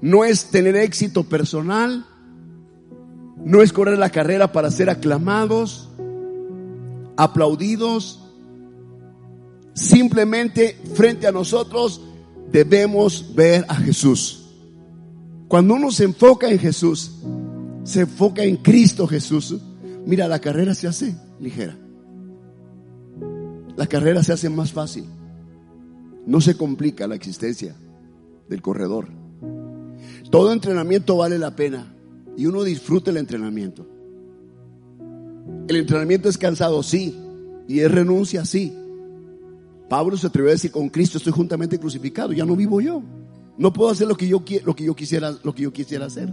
No 0.00 0.24
es 0.24 0.46
tener 0.46 0.76
éxito 0.76 1.24
personal. 1.24 2.06
No 3.44 3.62
es 3.62 3.72
correr 3.72 3.98
la 3.98 4.10
carrera 4.10 4.52
para 4.52 4.70
ser 4.70 4.90
aclamados, 4.90 5.88
aplaudidos. 7.16 8.22
Simplemente 9.74 10.78
frente 10.94 11.26
a 11.26 11.32
nosotros 11.32 12.02
debemos 12.52 13.34
ver 13.34 13.64
a 13.68 13.76
Jesús. 13.76 14.48
Cuando 15.48 15.74
uno 15.74 15.90
se 15.90 16.04
enfoca 16.04 16.50
en 16.50 16.58
Jesús, 16.58 17.12
se 17.84 18.00
enfoca 18.00 18.42
en 18.42 18.56
Cristo 18.56 19.06
Jesús, 19.06 19.56
Mira, 20.06 20.28
la 20.28 20.38
carrera 20.38 20.74
se 20.74 20.88
hace 20.88 21.14
ligera. 21.38 21.76
La 23.76 23.86
carrera 23.86 24.22
se 24.22 24.32
hace 24.32 24.48
más 24.48 24.72
fácil. 24.72 25.04
No 26.26 26.40
se 26.40 26.56
complica 26.56 27.06
la 27.06 27.14
existencia 27.14 27.74
del 28.50 28.60
corredor. 28.60 29.08
Todo 30.30 30.52
entrenamiento 30.52 31.16
vale 31.16 31.38
la 31.38 31.56
pena 31.56 31.94
y 32.36 32.44
uno 32.44 32.62
disfruta 32.62 33.10
el 33.10 33.16
entrenamiento. 33.16 33.86
El 35.66 35.76
entrenamiento 35.76 36.28
es 36.28 36.36
cansado, 36.36 36.82
sí, 36.82 37.16
y 37.66 37.80
es 37.80 37.90
renuncia, 37.90 38.44
sí. 38.44 38.72
Pablo 39.88 40.16
se 40.16 40.26
atrevió 40.26 40.50
a 40.50 40.52
decir, 40.52 40.70
con 40.70 40.90
Cristo 40.90 41.18
estoy 41.18 41.32
juntamente 41.32 41.78
crucificado, 41.78 42.32
ya 42.32 42.44
no 42.44 42.54
vivo 42.54 42.80
yo. 42.80 43.02
No 43.56 43.72
puedo 43.72 43.90
hacer 43.90 44.06
lo 44.06 44.16
que 44.16 44.28
yo, 44.28 44.42
lo 44.64 44.76
que 44.76 44.84
yo, 44.84 44.94
quisiera, 44.94 45.34
lo 45.42 45.54
que 45.54 45.62
yo 45.62 45.72
quisiera 45.72 46.06
hacer 46.06 46.30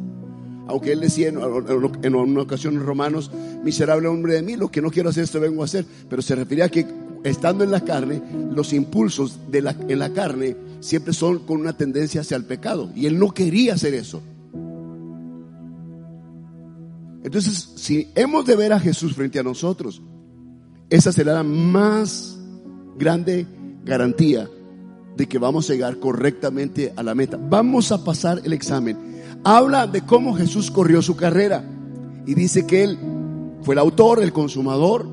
aunque 0.67 0.91
él 0.91 0.99
decía 0.99 1.29
en, 1.29 2.15
una 2.15 2.41
ocasión 2.41 2.75
en 2.75 2.85
Romanos, 2.85 3.31
miserable 3.63 4.07
hombre 4.07 4.33
de 4.33 4.41
mí, 4.41 4.57
lo 4.57 4.69
que 4.69 4.81
no 4.81 4.91
quiero 4.91 5.09
hacer, 5.09 5.23
esto 5.23 5.39
vengo 5.39 5.61
a 5.61 5.65
hacer. 5.65 5.85
Pero 6.09 6.21
se 6.21 6.35
refería 6.35 6.65
a 6.65 6.69
que 6.69 6.85
estando 7.23 7.63
en 7.63 7.71
la 7.71 7.81
carne, 7.81 8.21
los 8.53 8.73
impulsos 8.73 9.39
de 9.49 9.61
la, 9.61 9.75
en 9.87 9.99
la 9.99 10.11
carne 10.11 10.55
siempre 10.87 11.13
son 11.13 11.39
con 11.39 11.59
una 11.59 11.75
tendencia 11.75 12.21
hacia 12.21 12.37
el 12.37 12.45
pecado. 12.45 12.91
Y 12.95 13.05
él 13.05 13.19
no 13.19 13.33
quería 13.33 13.73
hacer 13.73 13.93
eso. 13.93 14.21
Entonces, 17.23 17.73
si 17.75 18.09
hemos 18.15 18.45
de 18.45 18.55
ver 18.55 18.73
a 18.73 18.79
Jesús 18.79 19.13
frente 19.13 19.39
a 19.39 19.43
nosotros, 19.43 20.01
esa 20.89 21.11
será 21.11 21.33
la 21.33 21.43
más 21.43 22.37
grande 22.97 23.45
garantía 23.83 24.49
de 25.15 25.27
que 25.27 25.37
vamos 25.37 25.69
a 25.69 25.73
llegar 25.73 25.99
correctamente 25.99 26.93
a 26.95 27.03
la 27.03 27.15
meta. 27.15 27.37
Vamos 27.37 27.91
a 27.91 28.03
pasar 28.03 28.41
el 28.43 28.53
examen 28.53 29.07
habla 29.43 29.87
de 29.87 30.01
cómo 30.01 30.35
Jesús 30.35 30.71
corrió 30.71 31.01
su 31.01 31.15
carrera 31.15 31.63
y 32.25 32.33
dice 32.33 32.67
que 32.67 32.83
él 32.83 32.97
fue 33.61 33.75
el 33.75 33.79
autor, 33.79 34.21
el 34.21 34.33
consumador 34.33 35.07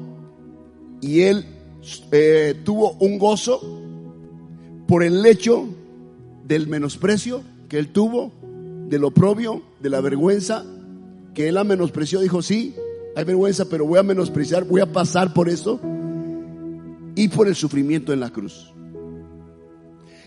y 1.00 1.20
él 1.20 1.46
eh, 2.10 2.60
tuvo 2.64 2.92
un 2.94 3.18
gozo 3.18 3.82
por 4.86 5.02
el 5.02 5.24
hecho 5.26 5.66
del 6.46 6.66
menosprecio 6.66 7.42
que 7.68 7.78
él 7.78 7.88
tuvo, 7.88 8.32
del 8.88 9.04
oprobio, 9.04 9.62
de 9.80 9.90
la 9.90 10.00
vergüenza, 10.00 10.64
que 11.34 11.48
él 11.48 11.54
la 11.54 11.64
menospreció, 11.64 12.20
dijo, 12.20 12.42
sí, 12.42 12.74
hay 13.16 13.24
vergüenza, 13.24 13.66
pero 13.66 13.86
voy 13.86 13.98
a 13.98 14.02
menospreciar, 14.02 14.64
voy 14.64 14.80
a 14.80 14.92
pasar 14.92 15.32
por 15.32 15.48
eso, 15.48 15.80
y 17.16 17.28
por 17.28 17.48
el 17.48 17.54
sufrimiento 17.54 18.12
en 18.12 18.20
la 18.20 18.30
cruz. 18.30 18.72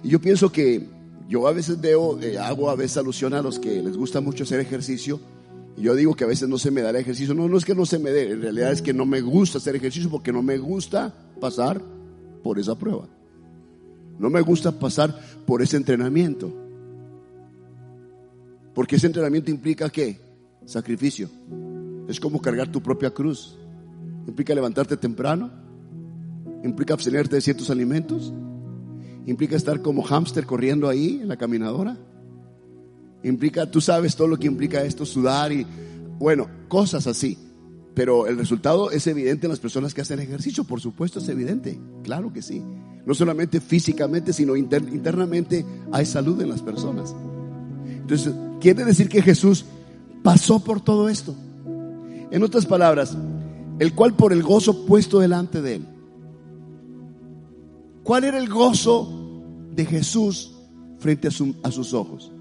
Y 0.04 0.10
yo 0.10 0.20
pienso 0.20 0.52
que 0.52 0.88
yo 1.28 1.48
a 1.48 1.52
veces 1.52 1.82
veo, 1.82 2.20
eh, 2.22 2.38
hago 2.38 2.70
a 2.70 2.76
veces 2.76 2.98
alusión 2.98 3.34
a 3.34 3.42
los 3.42 3.60
que 3.60 3.82
les 3.82 3.98
gusta 3.98 4.22
mucho 4.22 4.44
hacer 4.44 4.60
ejercicio. 4.60 5.20
Y 5.76 5.82
yo 5.82 5.96
digo 5.96 6.16
que 6.16 6.24
a 6.24 6.28
veces 6.28 6.48
no 6.48 6.58
se 6.58 6.72
me 6.72 6.82
da 6.82 6.92
el 6.92 6.96
ejercicio. 6.96 7.34
No, 7.34 7.48
no 7.48 7.58
es 7.58 7.66
que 7.66 7.76
no 7.76 7.86
se 7.86 8.00
me 8.00 8.12
dé, 8.12 8.32
en 8.32 8.42
realidad 8.42 8.72
es 8.72 8.82
que 8.82 8.94
no 8.94 9.06
me 9.06 9.22
gusta 9.22 9.58
hacer 9.58 9.76
ejercicio 9.76 10.10
porque 10.10 10.32
no 10.32 10.42
me 10.42 10.58
gusta 10.58 11.14
pasar 11.40 11.82
por 12.44 12.58
esa 12.60 12.78
prueba. 12.78 13.08
No 14.20 14.30
me 14.30 14.42
gusta 14.42 14.72
pasar 14.72 15.20
por 15.46 15.62
ese 15.62 15.78
entrenamiento. 15.78 16.54
Porque 18.74 18.96
ese 18.96 19.08
entrenamiento 19.08 19.52
implica 19.52 19.90
qué? 19.90 20.20
Sacrificio. 20.66 21.30
Es 22.08 22.20
como 22.20 22.42
cargar 22.42 22.72
tu 22.72 22.82
propia 22.82 23.12
cruz. 23.12 23.58
Implica 24.28 24.54
levantarte 24.54 24.98
temprano. 24.98 25.52
Implica 26.64 26.94
abstenerte 26.94 27.36
de 27.36 27.42
ciertos 27.42 27.70
alimentos 27.70 28.34
Implica 29.28 29.58
estar 29.58 29.82
como 29.82 30.04
hámster 30.04 30.46
corriendo 30.46 30.88
ahí 30.88 31.20
en 31.22 31.28
la 31.28 31.36
caminadora. 31.36 31.98
Implica, 33.24 33.70
tú 33.70 33.82
sabes 33.82 34.16
todo 34.16 34.30
lo 34.30 34.38
que 34.38 34.48
implica 34.48 34.86
esto, 34.86 35.06
sudar 35.06 35.52
y, 35.52 35.68
bueno, 36.18 36.48
cosas 36.70 37.08
así. 37.08 37.38
Pero 37.94 38.26
el 38.26 38.38
resultado 38.38 38.90
es 38.90 39.06
evidente 39.06 39.46
en 39.46 39.50
las 39.52 39.60
personas 39.60 39.94
que 39.94 40.00
hacen 40.00 40.22
ejercicio, 40.22 40.64
por 40.64 40.80
supuesto 40.80 41.20
es 41.20 41.28
evidente, 41.28 41.78
claro 42.04 42.32
que 42.32 42.42
sí. 42.42 42.64
No 43.08 43.16
solamente 43.16 43.60
físicamente, 43.60 44.34
sino 44.34 44.56
internamente 44.56 45.66
hay 45.92 46.06
salud 46.06 46.40
en 46.42 46.50
las 46.50 46.62
personas. 46.62 47.16
Entonces, 47.88 48.36
quiere 48.62 48.86
decir 48.86 49.10
que 49.10 49.24
Jesús 49.24 49.66
pasó 50.22 50.60
por 50.60 50.82
todo 50.82 51.10
esto. 51.10 51.34
En 52.30 52.44
otras 52.44 52.68
palabras, 52.68 53.18
el 53.80 53.96
cual 53.96 54.14
por 54.16 54.32
el 54.32 54.44
gozo 54.44 54.86
puesto 54.86 55.20
delante 55.20 55.64
de 55.64 55.76
él 55.76 55.88
¿Cuál 58.08 58.24
era 58.24 58.40
el 58.40 58.48
gozo 58.48 59.10
de 59.76 59.84
Jesús 59.84 60.56
frente 60.98 61.28
a, 61.28 61.32
sus 61.32 61.94
ojos? 61.94 62.32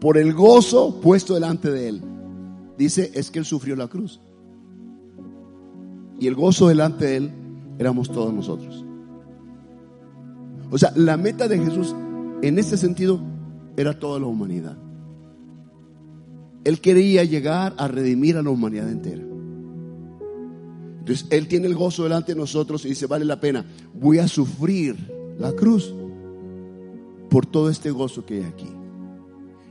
Por 0.00 0.16
el 0.16 0.32
gozo 0.32 1.02
puesto 1.02 1.34
delante 1.34 1.70
de 1.70 1.88
él. 1.90 2.02
dice 2.78 3.10
es 3.12 3.30
que 3.30 3.40
Él 3.40 3.44
sufrió 3.44 3.76
la 3.76 3.88
cruz. 3.88 4.22
Y 6.18 6.28
el 6.28 6.34
gozo 6.34 6.68
delante 6.68 7.04
de 7.04 7.16
Él 7.18 7.30
éramos 7.78 8.10
todos 8.10 8.32
nosotros. 8.32 8.84
O 10.70 10.78
sea, 10.78 10.92
la 10.96 11.16
meta 11.16 11.48
de 11.48 11.58
Jesús 11.58 11.94
en 12.42 12.58
este 12.58 12.76
sentido 12.76 13.20
era 13.76 13.98
toda 13.98 14.18
la 14.18 14.26
humanidad. 14.26 14.76
Él 16.64 16.80
quería 16.80 17.24
llegar 17.24 17.74
a 17.78 17.88
redimir 17.88 18.36
a 18.36 18.42
la 18.42 18.50
humanidad 18.50 18.90
entera. 18.90 19.22
Entonces, 20.98 21.26
Él 21.30 21.48
tiene 21.48 21.66
el 21.68 21.74
gozo 21.74 22.02
delante 22.02 22.34
de 22.34 22.38
nosotros 22.40 22.84
y 22.84 22.90
dice, 22.90 23.06
vale 23.06 23.24
la 23.24 23.40
pena, 23.40 23.64
voy 23.94 24.18
a 24.18 24.28
sufrir 24.28 24.96
la 25.38 25.52
cruz 25.52 25.94
por 27.30 27.46
todo 27.46 27.70
este 27.70 27.90
gozo 27.90 28.26
que 28.26 28.34
hay 28.34 28.42
aquí. 28.42 28.68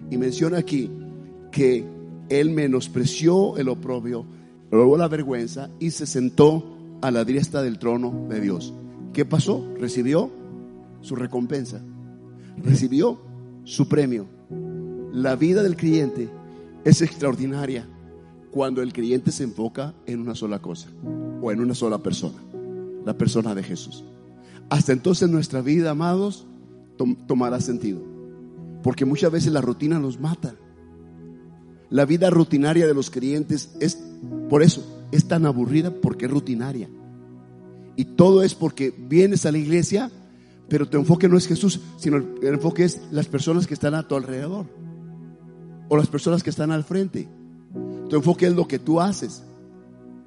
Y 0.10 0.18
menciona 0.18 0.58
aquí 0.58 0.90
que 1.52 1.86
Él 2.30 2.50
menospreció 2.50 3.58
el 3.58 3.70
oprobio, 3.70 4.26
luego 4.72 4.98
la 4.98 5.08
vergüenza 5.08 5.70
y 5.80 5.92
se 5.92 6.08
sentó 6.08 6.77
a 7.02 7.12
la 7.12 7.26
diestra 7.26 7.62
del 7.62 7.80
trono 7.80 8.28
de 8.30 8.40
Dios. 8.40 8.74
¿Qué 9.14 9.26
pasó? 9.26 9.66
Recibió 9.80 10.32
su 11.02 11.16
recompensa, 11.16 11.82
recibió 12.64 13.20
su 13.64 13.88
premio. 13.88 14.26
La 15.12 15.36
vida 15.36 15.64
del 15.64 15.76
creyente 15.76 16.30
es 16.84 17.02
extraordinaria 17.02 17.88
cuando 18.52 18.82
el 18.82 18.94
creyente 18.94 19.32
se 19.32 19.44
enfoca 19.44 19.94
en 20.06 20.20
una 20.20 20.36
sola 20.36 20.60
cosa 20.60 20.90
o 21.42 21.52
en 21.52 21.60
una 21.60 21.76
sola 21.76 22.00
persona, 22.00 22.38
la 23.06 23.18
persona 23.18 23.54
de 23.54 23.64
Jesús. 23.64 24.04
Hasta 24.70 24.94
entonces 24.94 25.30
nuestra 25.30 25.62
vida, 25.62 25.92
amados, 25.92 26.46
tomará 27.28 27.62
sentido. 27.62 28.02
Porque 28.84 29.06
muchas 29.06 29.32
veces 29.32 29.52
la 29.52 29.62
rutina 29.62 30.00
nos 30.00 30.20
mata. 30.20 30.56
La 31.90 32.06
vida 32.06 32.30
rutinaria 32.30 32.86
de 32.86 32.94
los 32.94 33.10
creyentes 33.10 33.76
es, 33.80 33.98
por 34.50 34.62
eso, 34.62 34.97
es 35.12 35.28
tan 35.28 35.46
aburrida 35.46 35.92
porque 35.92 36.26
es 36.26 36.32
rutinaria. 36.32 36.90
Y 37.96 38.06
todo 38.06 38.44
es 38.44 38.54
porque 38.54 38.94
vienes 38.96 39.46
a 39.46 39.52
la 39.52 39.58
iglesia, 39.58 40.12
pero 40.70 40.88
tu 40.88 40.98
enfoque 40.98 41.28
no 41.28 41.38
es 41.38 41.48
Jesús, 41.48 41.82
sino 41.98 42.18
el 42.18 42.54
enfoque 42.54 42.84
es 42.84 43.02
las 43.12 43.28
personas 43.28 43.66
que 43.68 43.74
están 43.74 43.96
a 43.96 44.08
tu 44.08 44.16
alrededor. 44.16 44.66
O 45.90 45.98
las 45.98 46.08
personas 46.08 46.44
que 46.44 46.50
están 46.50 46.72
al 46.72 46.84
frente. 46.84 47.28
Tu 48.10 48.16
enfoque 48.16 48.48
es 48.48 48.56
lo 48.56 48.68
que 48.68 48.80
tú 48.80 49.00
haces, 49.02 49.44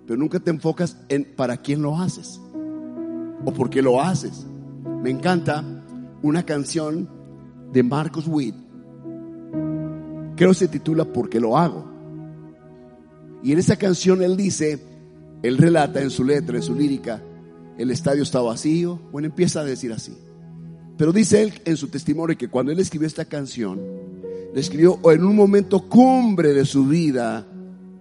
pero 0.07 0.19
nunca 0.19 0.41
te 0.41 0.51
enfocas 0.51 0.97
en 1.09 1.25
para 1.37 1.59
quién 1.59 1.83
lo 1.83 1.99
haces 1.99 2.41
o 3.45 3.53
por 3.53 3.71
qué 3.71 3.83
lo 3.83 4.01
haces. 4.01 4.47
Me 5.03 5.11
encanta 5.11 5.65
una 6.23 6.45
canción 6.45 7.09
de 7.73 7.83
Marcos 7.83 8.27
Witt. 8.27 8.55
Creo 10.37 10.55
se 10.55 10.69
titula 10.69 11.05
Porque 11.05 11.41
lo 11.41 11.57
hago. 11.57 11.85
Y 13.43 13.53
en 13.53 13.59
esa 13.59 13.77
canción 13.77 14.23
él 14.23 14.37
dice, 14.37 14.79
él 15.43 15.59
relata 15.59 16.01
en 16.01 16.11
su 16.11 16.25
letra, 16.25 16.57
en 16.57 16.63
su 16.63 16.75
lírica, 16.75 17.23
el 17.79 17.91
estadio 17.91 18.23
está 18.23 18.41
vacío. 18.41 19.01
Bueno, 19.11 19.29
empieza 19.29 19.61
a 19.61 19.65
decir 19.65 19.93
así. 19.93 20.17
Pero 20.99 21.13
dice 21.13 21.43
él 21.43 21.55
en 21.65 21.77
su 21.77 21.89
testimonio 21.89 22.37
que 22.37 22.49
cuando 22.49 22.73
él 22.73 22.79
escribió 22.79 23.07
esta 23.07 23.25
canción, 23.25 23.81
la 24.53 24.61
escribió 24.61 24.99
en 25.11 25.25
un 25.25 25.35
momento 25.35 25.89
cumbre 25.89 26.53
de 26.53 26.67
su 26.67 26.85
vida 26.87 27.47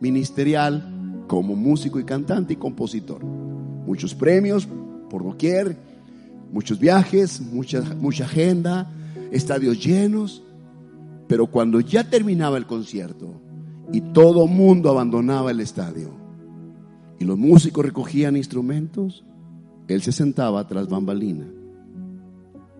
ministerial 0.02 1.23
como 1.28 1.56
músico 1.56 1.99
y 1.99 2.04
cantante 2.04 2.54
y 2.54 2.58
compositor. 2.58 3.23
Muchos 3.23 4.13
premios 4.13 4.67
por 5.10 5.23
doquier, 5.23 5.78
muchos 6.52 6.78
viajes, 6.80 7.39
mucha, 7.39 7.82
mucha 7.82 8.25
agenda, 8.25 8.91
estadios 9.32 9.82
llenos. 9.82 10.43
Pero 11.28 11.47
cuando 11.47 11.80
ya 11.80 12.10
terminaba 12.10 12.58
el 12.58 12.65
concierto 12.65 13.39
y 13.91 14.02
todo 14.02 14.47
mundo 14.47 14.89
abandonaba 14.89 15.52
el 15.52 15.60
estadio 15.60 16.12
y 17.19 17.25
los 17.25 17.38
músicos 17.38 17.86
recogían 17.86 18.38
instrumentos, 18.38 19.25
él 19.88 20.02
se 20.02 20.12
sentaba 20.12 20.65
tras 20.67 20.88
bambalina, 20.88 21.47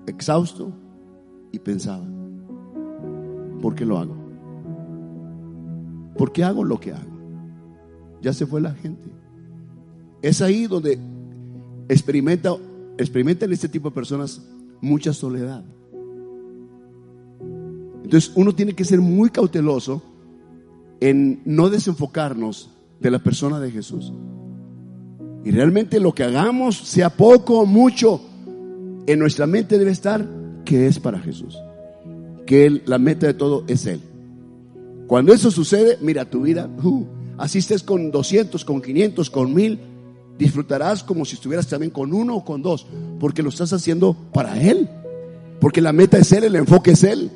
exhausto, 0.06 0.72
y 1.52 1.60
pensaba, 1.60 2.06
¿por 3.62 3.76
qué 3.76 3.86
lo 3.86 3.98
hago? 3.98 4.15
¿Por 6.17 6.32
qué 6.32 6.43
hago 6.43 6.63
lo 6.63 6.80
que 6.80 6.93
hago? 6.93 7.19
Ya 8.22 8.34
se 8.34 8.45
fue 8.45 8.62
la 8.62 8.74
gente. 8.74 9.06
Es 10.22 10.41
ahí 10.41 10.67
donde 10.67 11.00
experimenta 11.88 12.56
experimentan 12.98 13.52
este 13.54 13.69
tipo 13.69 13.89
de 13.89 13.95
personas 13.95 14.45
mucha 14.82 15.13
soledad. 15.13 15.63
Entonces 18.04 18.32
uno 18.36 18.54
tiene 18.54 18.74
que 18.74 18.84
ser 18.84 19.00
muy 19.00 19.30
cauteloso 19.30 20.02
en 21.01 21.41
no 21.45 21.69
desenfocarnos 21.69 22.69
de 22.99 23.12
la 23.12 23.19
persona 23.19 23.59
de 23.59 23.71
Jesús. 23.71 24.12
Y 25.43 25.51
realmente 25.51 25.99
lo 25.99 26.13
que 26.13 26.23
hagamos, 26.23 26.77
sea 26.77 27.09
poco 27.09 27.59
o 27.59 27.65
mucho, 27.65 28.21
en 29.07 29.19
nuestra 29.19 29.47
mente 29.47 29.77
debe 29.77 29.91
estar 29.91 30.25
que 30.65 30.88
es 30.88 30.99
para 30.99 31.19
Jesús. 31.19 31.57
Que 32.45 32.81
la 32.85 32.97
meta 32.97 33.27
de 33.27 33.33
todo 33.33 33.63
es 33.67 33.85
Él. 33.85 34.01
Cuando 35.07 35.33
eso 35.33 35.49
sucede, 35.49 35.97
mira 36.01 36.29
tu 36.29 36.41
vida, 36.41 36.69
uh, 36.83 37.05
asistes 37.38 37.83
con 37.83 38.12
200, 38.12 38.63
con 38.65 38.81
500, 38.81 39.29
con 39.29 39.53
1000, 39.53 39.79
disfrutarás 40.38 41.03
como 41.03 41.25
si 41.25 41.35
estuvieras 41.35 41.67
también 41.67 41.91
con 41.91 42.13
uno 42.13 42.35
o 42.35 42.45
con 42.45 42.62
dos, 42.62 42.85
porque 43.19 43.41
lo 43.41 43.49
estás 43.49 43.73
haciendo 43.73 44.15
para 44.33 44.62
Él, 44.62 44.88
porque 45.59 45.81
la 45.81 45.93
meta 45.93 46.17
es 46.17 46.31
Él, 46.31 46.43
el 46.43 46.55
enfoque 46.55 46.91
es 46.91 47.03
Él. 47.03 47.31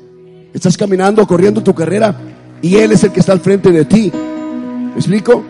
Estás 0.52 0.76
caminando, 0.76 1.26
corriendo 1.26 1.62
tu 1.62 1.74
carrera 1.74 2.16
y 2.64 2.76
Él 2.76 2.92
es 2.92 3.04
el 3.04 3.12
que 3.12 3.20
está 3.20 3.32
al 3.32 3.40
frente 3.40 3.70
de 3.70 3.84
ti. 3.84 4.10
¿Me 4.10 4.94
explico? 4.94 5.44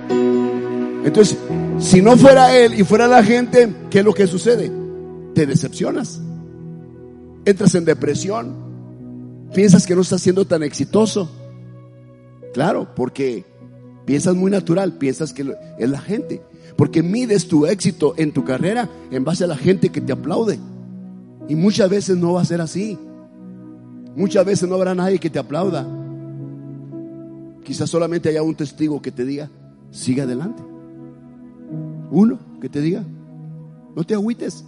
Entonces, 1.04 1.38
si 1.78 2.02
no 2.02 2.16
fuera 2.16 2.58
Él 2.58 2.74
y 2.74 2.82
fuera 2.82 3.06
la 3.06 3.22
gente, 3.22 3.72
¿qué 3.88 4.00
es 4.00 4.04
lo 4.04 4.12
que 4.12 4.26
sucede? 4.26 4.72
Te 5.32 5.46
decepcionas, 5.46 6.20
entras 7.44 7.76
en 7.76 7.84
depresión, 7.84 8.56
piensas 9.54 9.86
que 9.86 9.94
no 9.94 10.00
estás 10.00 10.22
siendo 10.22 10.44
tan 10.44 10.64
exitoso. 10.64 11.30
Claro, 12.52 12.88
porque 12.96 13.44
piensas 14.06 14.34
muy 14.34 14.50
natural, 14.50 14.94
piensas 14.94 15.32
que 15.32 15.54
es 15.78 15.88
la 15.88 16.00
gente. 16.00 16.42
Porque 16.76 17.04
mides 17.04 17.46
tu 17.46 17.64
éxito 17.66 18.14
en 18.16 18.32
tu 18.32 18.44
carrera 18.44 18.88
en 19.12 19.22
base 19.22 19.44
a 19.44 19.46
la 19.46 19.56
gente 19.56 19.90
que 19.90 20.00
te 20.00 20.12
aplaude. 20.12 20.58
Y 21.48 21.54
muchas 21.54 21.88
veces 21.88 22.16
no 22.16 22.32
va 22.32 22.42
a 22.42 22.44
ser 22.44 22.60
así. 22.60 22.98
Muchas 24.16 24.44
veces 24.44 24.68
no 24.68 24.74
habrá 24.74 24.96
nadie 24.96 25.20
que 25.20 25.30
te 25.30 25.38
aplauda. 25.38 25.86
Quizás 27.64 27.90
solamente 27.90 28.28
haya 28.28 28.42
un 28.42 28.54
testigo 28.54 29.02
que 29.02 29.10
te 29.10 29.24
diga, 29.24 29.50
sigue 29.90 30.22
adelante. 30.22 30.62
Uno 32.10 32.38
que 32.60 32.68
te 32.68 32.80
diga, 32.80 33.02
no 33.96 34.04
te 34.04 34.14
agüites, 34.14 34.64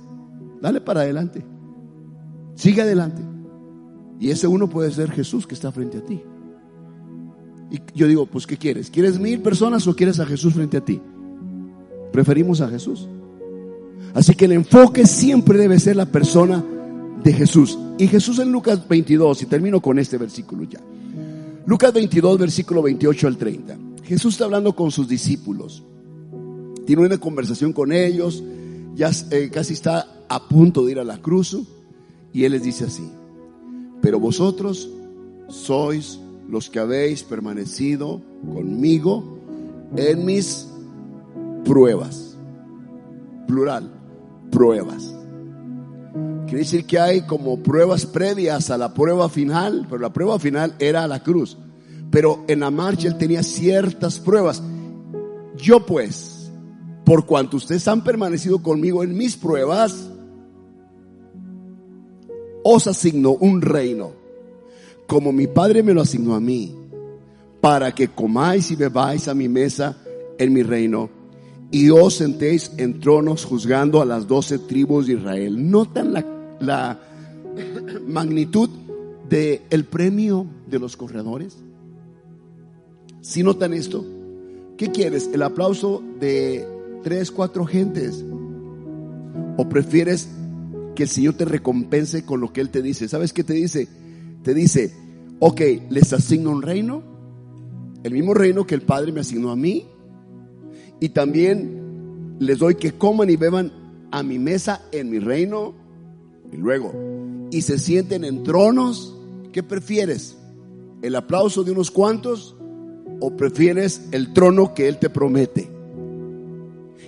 dale 0.61 0.81
para 0.81 1.03
adelante. 1.03 1.45
Sigue 2.55 2.83
adelante. 2.83 3.23
Y 4.19 4.31
ese 4.31 4.47
uno 4.47 4.69
puede 4.69 4.91
ser 4.91 5.11
Jesús 5.11 5.47
que 5.47 5.55
está 5.55 5.71
frente 5.71 5.99
a 5.99 6.05
ti. 6.05 6.23
Y 7.71 7.81
yo 7.95 8.07
digo, 8.07 8.27
pues 8.27 8.47
¿qué 8.47 8.57
quieres? 8.57 8.91
¿Quieres 8.91 9.19
mil 9.19 9.41
personas 9.41 9.87
o 9.87 9.95
quieres 9.95 10.19
a 10.21 10.27
Jesús 10.27 10.55
frente 10.55 10.79
a 10.79 10.85
ti? 10.85 11.01
Preferimos 12.13 12.63
a 12.63 12.69
Jesús. 12.69 13.09
Así 14.15 14.35
que 14.35 14.47
el 14.47 14.53
enfoque 14.53 15.07
siempre 15.07 15.59
debe 15.59 15.79
ser 15.79 15.97
la 15.97 16.07
persona 16.07 16.65
de 17.23 17.33
Jesús. 17.33 17.79
Y 17.99 18.07
Jesús 18.07 18.39
en 18.39 18.53
Lucas 18.53 18.89
22, 18.89 19.43
y 19.43 19.47
termino 19.47 19.81
con 19.81 19.99
este 19.99 20.17
versículo 20.17 20.65
ya. 20.65 20.81
Lucas 21.67 21.93
22, 21.93 22.39
versículo 22.39 22.81
28 22.81 23.27
al 23.27 23.37
30. 23.37 23.77
Jesús 24.05 24.35
está 24.35 24.45
hablando 24.45 24.75
con 24.75 24.93
sus 24.93 25.09
discípulos. 25.09 25.83
Tiene 26.87 27.05
una 27.05 27.19
conversación 27.19 27.73
con 27.73 27.91
ellos. 27.91 28.43
Ya 28.95 29.11
eh, 29.33 29.51
casi 29.53 29.73
está 29.73 30.23
a 30.29 30.49
punto 30.49 30.85
de 30.85 30.93
ir 30.93 31.01
a 31.01 31.05
la 31.05 31.21
cruz. 31.21 31.59
Y 32.33 32.45
Él 32.45 32.53
les 32.53 32.63
dice 32.63 32.85
así. 32.85 33.11
Pero 34.01 34.21
vosotros 34.21 34.89
sois 35.49 36.21
los 36.49 36.71
que 36.71 36.79
habéis 36.79 37.25
permanecido 37.25 38.23
conmigo 38.55 39.37
en 39.97 40.25
mis 40.25 40.69
pruebas. 41.65 42.37
Plural, 43.49 43.91
pruebas. 44.53 45.16
Quiere 46.47 46.61
decir 46.61 46.87
que 46.87 46.99
hay 46.99 47.23
como 47.23 47.59
pruebas 47.63 48.07
previas 48.07 48.71
a 48.71 48.79
la 48.79 48.95
prueba 48.95 49.29
final, 49.29 49.87
pero 49.89 50.01
la 50.01 50.13
prueba 50.13 50.39
final 50.39 50.75
era 50.79 51.07
la 51.09 51.23
cruz. 51.23 51.59
Pero 52.11 52.45
en 52.47 52.61
la 52.61 52.71
marcha 52.71 53.09
él 53.09 53.19
tenía 53.19 53.43
ciertas 53.43 54.21
pruebas. 54.21 54.63
Yo 55.57 55.85
pues, 55.85 56.51
por 57.05 57.27
cuanto 57.27 57.57
ustedes 57.57 57.87
han 57.89 58.05
permanecido 58.05 58.63
conmigo 58.63 59.03
en 59.03 59.17
mis 59.17 59.37
pruebas, 59.37 60.09
os 62.63 62.87
asigno 62.87 63.33
un 63.33 63.61
reino, 63.61 64.13
como 65.07 65.33
mi 65.33 65.47
Padre 65.47 65.83
me 65.83 65.95
lo 65.95 66.03
asignó 66.03 66.35
a 66.35 66.41
mí, 66.41 66.77
para 67.61 67.93
que 67.95 68.09
comáis 68.09 68.71
y 68.71 68.77
bebáis 68.77 69.29
a 69.29 69.35
mi 69.35 69.49
mesa 69.49 69.97
en 70.39 70.53
mi 70.53 70.63
reino 70.63 71.16
y 71.71 71.91
os 71.91 72.15
sentéis 72.15 72.73
en 72.77 73.01
tronos 73.01 73.45
juzgando 73.45 74.01
a 74.01 74.05
las 74.05 74.27
doce 74.27 74.59
tribus 74.59 75.07
de 75.07 75.15
Israel. 75.15 75.71
¿Notan 75.71 76.13
la, 76.61 77.01
magnitud 78.07 78.69
del 79.29 79.63
el 79.71 79.85
premio 79.85 80.47
de 80.69 80.79
los 80.79 80.97
corredores? 80.97 81.59
Si 83.21 83.43
notan 83.43 83.75
esto? 83.75 84.05
¿Qué 84.77 84.91
quieres? 84.91 85.31
¿El 85.33 85.43
aplauso 85.43 86.03
de 86.21 86.67
tres, 87.03 87.31
cuatro 87.31 87.65
gentes? 87.65 88.25
¿O 89.57 89.69
prefieres 89.69 90.29
que 90.95 91.03
el 91.05 91.09
Señor 91.09 91.35
te 91.35 91.45
recompense 91.45 92.25
con 92.25 92.41
lo 92.41 92.53
que 92.53 92.61
Él 92.61 92.71
te 92.71 92.83
dice? 92.83 93.09
¿Sabes 93.09 93.33
qué 93.33 93.43
te 93.43 93.55
dice? 93.55 93.89
Te 94.43 94.55
dice, 94.55 94.93
ok, 95.41 95.61
les 95.91 96.13
asigno 96.13 96.51
un 96.51 96.63
reino, 96.63 97.03
el 98.05 98.13
mismo 98.13 98.35
reino 98.35 98.67
que 98.67 98.77
el 98.77 98.83
Padre 98.83 99.11
me 99.11 99.21
asignó 99.21 99.51
a 99.51 99.57
mí, 99.57 99.87
y 101.01 101.11
también 101.11 102.37
les 102.39 102.59
doy 102.59 102.75
que 102.77 102.93
coman 102.93 103.31
y 103.31 103.37
beban 103.37 103.73
a 104.11 104.23
mi 104.23 104.39
mesa 104.39 104.83
en 104.93 105.11
mi 105.11 105.19
reino, 105.19 105.75
y 106.53 106.57
luego, 106.57 106.93
y 107.51 107.63
se 107.63 107.79
sienten 107.79 108.25
en 108.25 108.43
tronos, 108.43 109.17
¿qué 109.53 109.63
prefieres? 109.63 110.37
¿El 111.03 111.17
aplauso 111.17 111.65
de 111.65 111.73
unos 111.73 111.91
cuantos 111.91 112.57
o 113.21 113.37
prefieres 113.37 114.09
el 114.13 114.33
trono 114.33 114.75
que 114.75 114.89
Él 114.89 114.99
te 114.99 115.11
promete? 115.11 115.71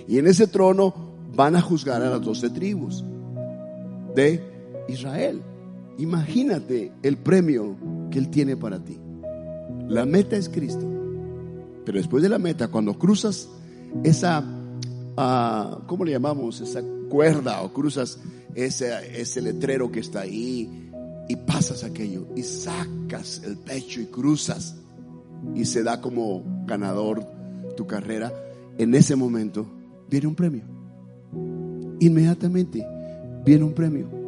Y 0.07 0.17
en 0.17 0.27
ese 0.27 0.47
trono 0.47 0.93
van 1.35 1.55
a 1.55 1.61
juzgar 1.61 2.01
a 2.01 2.09
las 2.09 2.21
doce 2.21 2.49
tribus 2.49 3.03
de 4.15 4.41
Israel. 4.87 5.41
Imagínate 5.97 6.91
el 7.03 7.17
premio 7.17 7.75
que 8.09 8.19
Él 8.19 8.29
tiene 8.29 8.57
para 8.57 8.83
ti. 8.83 8.97
La 9.87 10.05
meta 10.05 10.35
es 10.35 10.49
Cristo. 10.49 10.85
Pero 11.85 11.97
después 11.97 12.23
de 12.23 12.29
la 12.29 12.39
meta, 12.39 12.69
cuando 12.69 12.97
cruzas 12.97 13.49
esa, 14.03 14.39
uh, 14.41 15.85
¿cómo 15.85 16.05
le 16.05 16.11
llamamos? 16.11 16.61
Esa 16.61 16.81
cuerda 17.09 17.61
o 17.61 17.73
cruzas 17.73 18.19
ese, 18.55 19.19
ese 19.19 19.41
letrero 19.41 19.91
que 19.91 19.99
está 19.99 20.21
ahí 20.21 20.89
y 21.27 21.35
pasas 21.35 21.83
aquello 21.83 22.27
y 22.35 22.43
sacas 22.43 23.41
el 23.43 23.57
pecho 23.57 24.01
y 24.01 24.05
cruzas 24.07 24.75
y 25.55 25.65
se 25.65 25.83
da 25.83 26.01
como 26.01 26.43
ganador 26.65 27.25
tu 27.77 27.87
carrera, 27.87 28.33
en 28.77 28.93
ese 28.95 29.15
momento 29.15 29.65
viene 30.09 30.27
un 30.27 30.35
premio. 30.35 30.63
Inmediatamente 31.99 32.85
viene 33.45 33.63
un 33.63 33.73
premio 33.73 34.19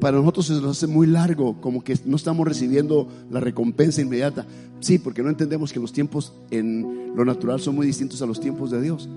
para 0.00 0.18
nosotros 0.18 0.46
se 0.46 0.52
nos 0.54 0.76
hace 0.76 0.86
muy 0.86 1.06
largo, 1.06 1.60
como 1.60 1.82
que 1.82 1.98
no 2.04 2.16
estamos 2.16 2.46
recibiendo 2.46 3.08
la 3.30 3.40
recompensa 3.40 4.00
inmediata. 4.00 4.46
Sí, 4.80 4.98
porque 4.98 5.22
no 5.22 5.28
entendemos 5.28 5.72
que 5.72 5.80
los 5.80 5.92
tiempos 5.92 6.32
en 6.50 7.16
lo 7.16 7.24
natural 7.24 7.60
son 7.60 7.74
muy 7.74 7.86
distintos 7.86 8.22
a 8.22 8.26
los 8.26 8.40
tiempos 8.40 8.70
de 8.70 8.80
Dios. 8.80 9.08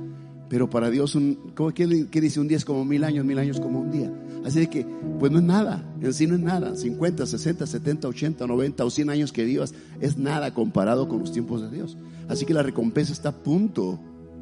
Pero 0.49 0.69
para 0.69 0.89
Dios, 0.89 1.15
un, 1.15 1.37
¿qué, 1.73 1.87
dice? 1.87 2.39
Un 2.41 2.49
día 2.49 2.57
es 2.57 2.65
como 2.65 2.83
mil 2.83 3.05
años, 3.05 3.23
mil 3.23 3.39
años 3.39 3.61
como 3.61 3.79
un 3.79 3.89
día. 3.89 4.11
Así 4.43 4.59
de 4.59 4.69
que, 4.69 4.85
pues 5.17 5.31
no 5.31 5.37
es 5.37 5.45
nada, 5.45 5.81
en 6.01 6.13
sí 6.13 6.27
no 6.27 6.35
es 6.35 6.41
nada. 6.41 6.75
50, 6.75 7.25
60, 7.25 7.65
70, 7.65 8.07
80, 8.09 8.47
90 8.47 8.83
o 8.83 8.89
100 8.89 9.09
años 9.11 9.31
que 9.31 9.45
vivas 9.45 9.73
es 10.01 10.17
nada 10.17 10.53
comparado 10.53 11.07
con 11.07 11.19
los 11.19 11.31
tiempos 11.31 11.61
de 11.61 11.69
Dios. 11.69 11.95
Así 12.27 12.45
que 12.45 12.53
la 12.53 12.63
recompensa 12.63 13.13
está 13.13 13.29
a 13.29 13.35
punto 13.35 13.97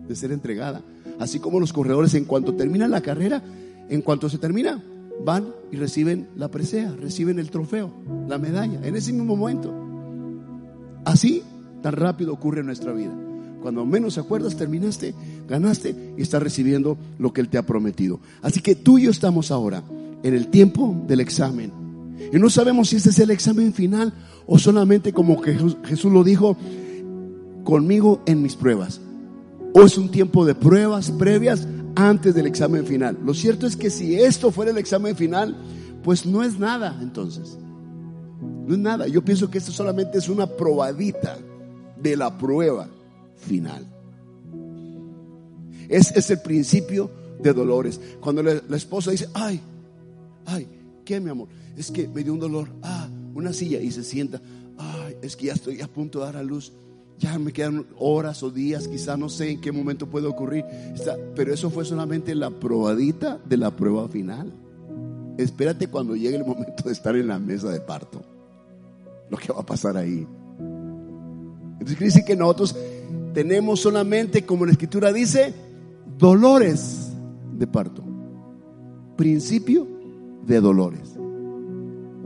de 0.07 0.15
ser 0.15 0.31
entregada. 0.31 0.81
Así 1.19 1.39
como 1.39 1.59
los 1.59 1.73
corredores, 1.73 2.15
en 2.15 2.25
cuanto 2.25 2.55
terminan 2.55 2.89
la 2.89 3.01
carrera, 3.01 3.43
en 3.87 4.01
cuanto 4.01 4.29
se 4.29 4.39
termina, 4.39 4.83
van 5.23 5.49
y 5.71 5.75
reciben 5.75 6.27
la 6.35 6.49
presea, 6.49 6.91
reciben 6.91 7.37
el 7.37 7.51
trofeo, 7.51 7.93
la 8.27 8.39
medalla, 8.39 8.79
en 8.83 8.95
ese 8.95 9.13
mismo 9.13 9.35
momento. 9.35 9.88
Así, 11.09 11.41
tan 11.81 11.93
rápido 11.93 12.31
ocurre 12.31 12.59
en 12.59 12.67
nuestra 12.67 12.93
vida. 12.93 13.11
Cuando 13.63 13.83
menos 13.83 14.19
acuerdas, 14.19 14.55
terminaste, 14.55 15.15
ganaste 15.47 16.13
y 16.15 16.21
estás 16.21 16.41
recibiendo 16.43 16.99
lo 17.17 17.33
que 17.33 17.41
Él 17.41 17.49
te 17.49 17.57
ha 17.57 17.65
prometido. 17.65 18.19
Así 18.43 18.61
que 18.61 18.75
tú 18.75 18.99
y 18.99 19.05
yo 19.05 19.11
estamos 19.11 19.49
ahora 19.49 19.81
en 20.21 20.35
el 20.35 20.49
tiempo 20.49 20.95
del 21.07 21.19
examen. 21.19 21.71
Y 22.31 22.37
no 22.37 22.51
sabemos 22.51 22.89
si 22.89 22.97
este 22.97 23.09
es 23.09 23.17
el 23.17 23.31
examen 23.31 23.73
final 23.73 24.13
o 24.45 24.59
solamente 24.59 25.11
como 25.11 25.41
Jesús, 25.41 25.77
Jesús 25.83 26.13
lo 26.13 26.23
dijo, 26.23 26.55
conmigo 27.63 28.21
en 28.27 28.43
mis 28.43 28.55
pruebas. 28.55 29.01
O 29.73 29.81
es 29.81 29.97
un 29.97 30.11
tiempo 30.11 30.45
de 30.45 30.53
pruebas 30.53 31.09
previas 31.09 31.67
antes 31.95 32.35
del 32.35 32.45
examen 32.45 32.85
final. 32.85 33.17
Lo 33.25 33.33
cierto 33.33 33.65
es 33.65 33.75
que 33.75 33.89
si 33.89 34.15
esto 34.15 34.51
fuera 34.51 34.69
el 34.69 34.77
examen 34.77 35.15
final, 35.15 35.57
pues 36.03 36.27
no 36.27 36.43
es 36.43 36.59
nada 36.59 36.99
entonces. 37.01 37.57
No 38.69 38.75
es 38.75 38.81
nada. 38.81 39.07
Yo 39.07 39.23
pienso 39.23 39.49
que 39.49 39.57
esto 39.57 39.71
solamente 39.71 40.19
es 40.19 40.29
una 40.29 40.45
probadita 40.45 41.39
de 41.99 42.15
la 42.15 42.37
prueba 42.37 42.87
final. 43.35 43.83
Es, 45.87 46.11
es 46.15 46.29
el 46.29 46.39
principio 46.41 47.09
de 47.41 47.51
dolores. 47.51 47.99
Cuando 48.19 48.43
la, 48.43 48.61
la, 48.69 48.77
esposa 48.77 49.09
dice, 49.09 49.27
ay, 49.33 49.59
ay, 50.45 50.67
¿qué 51.03 51.19
mi 51.19 51.31
amor? 51.31 51.47
Es 51.75 51.89
que 51.89 52.07
me 52.07 52.23
dio 52.23 52.31
un 52.31 52.39
dolor, 52.39 52.69
ah, 52.83 53.09
una 53.33 53.53
silla 53.53 53.79
y 53.79 53.89
se 53.89 54.03
sienta, 54.03 54.39
ay, 54.77 55.15
es 55.23 55.35
que 55.35 55.47
ya 55.47 55.53
estoy 55.53 55.81
a 55.81 55.87
punto 55.87 56.19
de 56.19 56.25
dar 56.25 56.37
a 56.37 56.43
luz 56.43 56.71
ya 57.17 57.39
me 57.39 57.51
quedan 57.51 57.87
horas 57.97 58.43
o 58.43 58.51
días, 58.51 58.87
quizá 58.87 59.17
no 59.17 59.29
sé 59.29 59.49
en 59.49 59.61
qué 59.61 59.71
momento 59.71 60.07
puede 60.07 60.27
ocurrir. 60.27 60.63
Pero 61.35 61.53
eso 61.53 61.71
fue 61.71 61.85
solamente 61.85 62.35
la 62.35 62.51
probadita 62.51 63.39
de 63.43 63.57
la 63.57 63.75
prueba 63.75 64.07
final. 64.07 64.53
Espérate 65.39 65.87
cuando 65.87 66.15
llegue 66.15 66.37
el 66.37 66.45
momento 66.45 66.83
de 66.83 66.93
estar 66.93 67.15
en 67.15 67.27
la 67.27 67.39
mesa 67.39 67.71
de 67.71 67.81
parto. 67.81 68.23
Lo 69.29 69.37
que 69.37 69.51
va 69.53 69.61
a 69.61 69.65
pasar 69.65 69.97
ahí. 69.97 70.27
Entonces 70.59 71.97
quiere 71.97 72.05
decir 72.05 72.25
que 72.25 72.35
nosotros 72.35 72.75
tenemos 73.33 73.79
solamente, 73.79 74.45
como 74.45 74.65
la 74.65 74.71
escritura 74.71 75.13
dice, 75.13 75.53
dolores 76.17 77.11
de 77.57 77.67
parto. 77.67 78.03
Principio 79.15 79.87
de 80.45 80.59
dolores. 80.59 81.15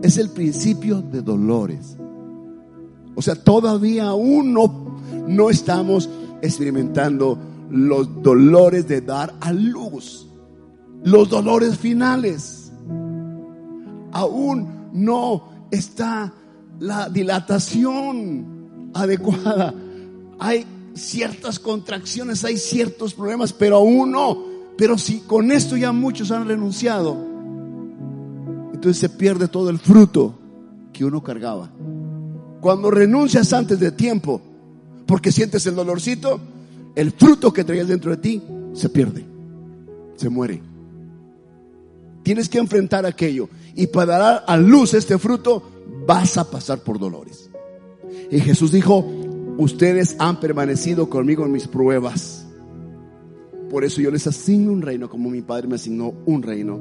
Es 0.01 0.17
el 0.17 0.29
principio 0.29 1.01
de 1.01 1.21
dolores. 1.21 1.97
O 3.15 3.21
sea, 3.21 3.35
todavía 3.35 4.07
aún 4.07 4.53
no, 4.53 5.49
estamos 5.49 6.09
experimentando 6.41 7.37
los 7.69 8.21
dolores 8.21 8.87
de 8.87 9.01
dar 9.01 9.33
a 9.39 9.53
luz, 9.53 10.27
los 11.03 11.29
dolores 11.29 11.77
finales. 11.77 12.71
Aún 14.11 14.89
no 14.93 15.67
está 15.71 16.33
la 16.83 17.07
dilatación 17.07 18.91
adecuada. 18.93 19.73
Hay 20.37 20.65
ciertas 20.93 21.57
contracciones, 21.57 22.43
hay 22.43 22.57
ciertos 22.57 23.13
problemas, 23.13 23.53
pero 23.53 23.77
aún 23.77 24.11
no. 24.11 24.43
Pero 24.77 24.97
si 24.97 25.19
con 25.21 25.51
esto 25.51 25.77
ya 25.77 25.93
muchos 25.93 26.29
han 26.31 26.45
renunciado, 26.45 27.15
entonces 28.73 28.97
se 28.97 29.07
pierde 29.07 29.47
todo 29.47 29.69
el 29.69 29.79
fruto 29.79 30.37
que 30.91 31.05
uno 31.05 31.23
cargaba. 31.23 31.71
Cuando 32.59 32.91
renuncias 32.91 33.53
antes 33.53 33.79
de 33.79 33.91
tiempo, 33.91 34.41
porque 35.05 35.31
sientes 35.31 35.65
el 35.65 35.75
dolorcito, 35.75 36.41
el 36.95 37.11
fruto 37.11 37.53
que 37.53 37.63
traías 37.63 37.87
dentro 37.87 38.11
de 38.11 38.17
ti 38.17 38.41
se 38.73 38.89
pierde, 38.89 39.25
se 40.17 40.27
muere. 40.27 40.61
Tienes 42.23 42.49
que 42.49 42.57
enfrentar 42.57 43.05
aquello 43.05 43.47
y 43.73 43.87
para 43.87 44.17
dar 44.17 44.43
a 44.47 44.57
luz 44.57 44.93
este 44.93 45.17
fruto 45.17 45.72
vas 46.05 46.37
a 46.37 46.49
pasar 46.49 46.79
por 46.79 46.99
dolores. 46.99 47.49
Y 48.31 48.39
Jesús 48.39 48.71
dijo, 48.71 49.05
ustedes 49.57 50.15
han 50.19 50.39
permanecido 50.39 51.09
conmigo 51.09 51.45
en 51.45 51.51
mis 51.51 51.67
pruebas. 51.67 52.45
Por 53.69 53.83
eso 53.83 54.01
yo 54.01 54.11
les 54.11 54.27
asigno 54.27 54.71
un 54.71 54.81
reino 54.81 55.09
como 55.09 55.29
mi 55.29 55.41
Padre 55.41 55.67
me 55.67 55.75
asignó 55.75 56.13
un 56.25 56.43
reino. 56.43 56.79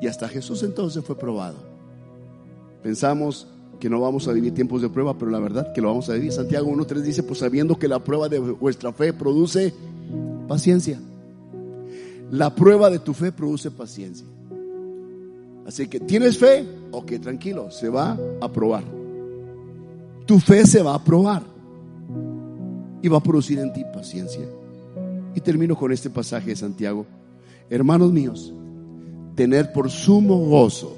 Y 0.00 0.06
hasta 0.06 0.28
Jesús 0.28 0.62
entonces 0.62 1.04
fue 1.04 1.16
probado. 1.16 1.56
Pensamos 2.82 3.46
que 3.80 3.90
no 3.90 4.00
vamos 4.00 4.26
a 4.28 4.32
vivir 4.32 4.54
tiempos 4.54 4.82
de 4.82 4.88
prueba, 4.88 5.18
pero 5.18 5.30
la 5.30 5.38
verdad 5.38 5.72
que 5.72 5.80
lo 5.80 5.88
vamos 5.88 6.08
a 6.08 6.14
vivir. 6.14 6.32
Santiago 6.32 6.70
1.3 6.70 7.00
dice, 7.00 7.22
pues 7.22 7.40
sabiendo 7.40 7.78
que 7.78 7.88
la 7.88 8.02
prueba 8.02 8.28
de 8.28 8.38
vuestra 8.38 8.92
fe 8.92 9.12
produce 9.12 9.72
paciencia. 10.48 10.98
La 12.30 12.54
prueba 12.54 12.90
de 12.90 12.98
tu 12.98 13.14
fe 13.14 13.32
produce 13.32 13.70
paciencia. 13.70 14.26
Así 15.66 15.88
que 15.88 16.00
tienes 16.00 16.38
fe, 16.38 16.64
ok, 16.92 17.12
tranquilo, 17.20 17.70
se 17.70 17.88
va 17.88 18.18
a 18.40 18.50
probar. 18.50 18.84
Tu 20.26 20.38
fe 20.40 20.66
se 20.66 20.82
va 20.82 20.94
a 20.94 21.02
probar 21.02 21.42
y 23.02 23.08
va 23.08 23.18
a 23.18 23.22
producir 23.22 23.58
en 23.58 23.72
ti 23.72 23.84
paciencia. 23.92 24.44
Y 25.34 25.40
termino 25.40 25.76
con 25.76 25.92
este 25.92 26.10
pasaje 26.10 26.50
de 26.50 26.56
Santiago. 26.56 27.06
Hermanos 27.70 28.12
míos, 28.12 28.52
tener 29.34 29.72
por 29.72 29.90
sumo 29.90 30.38
gozo 30.46 30.96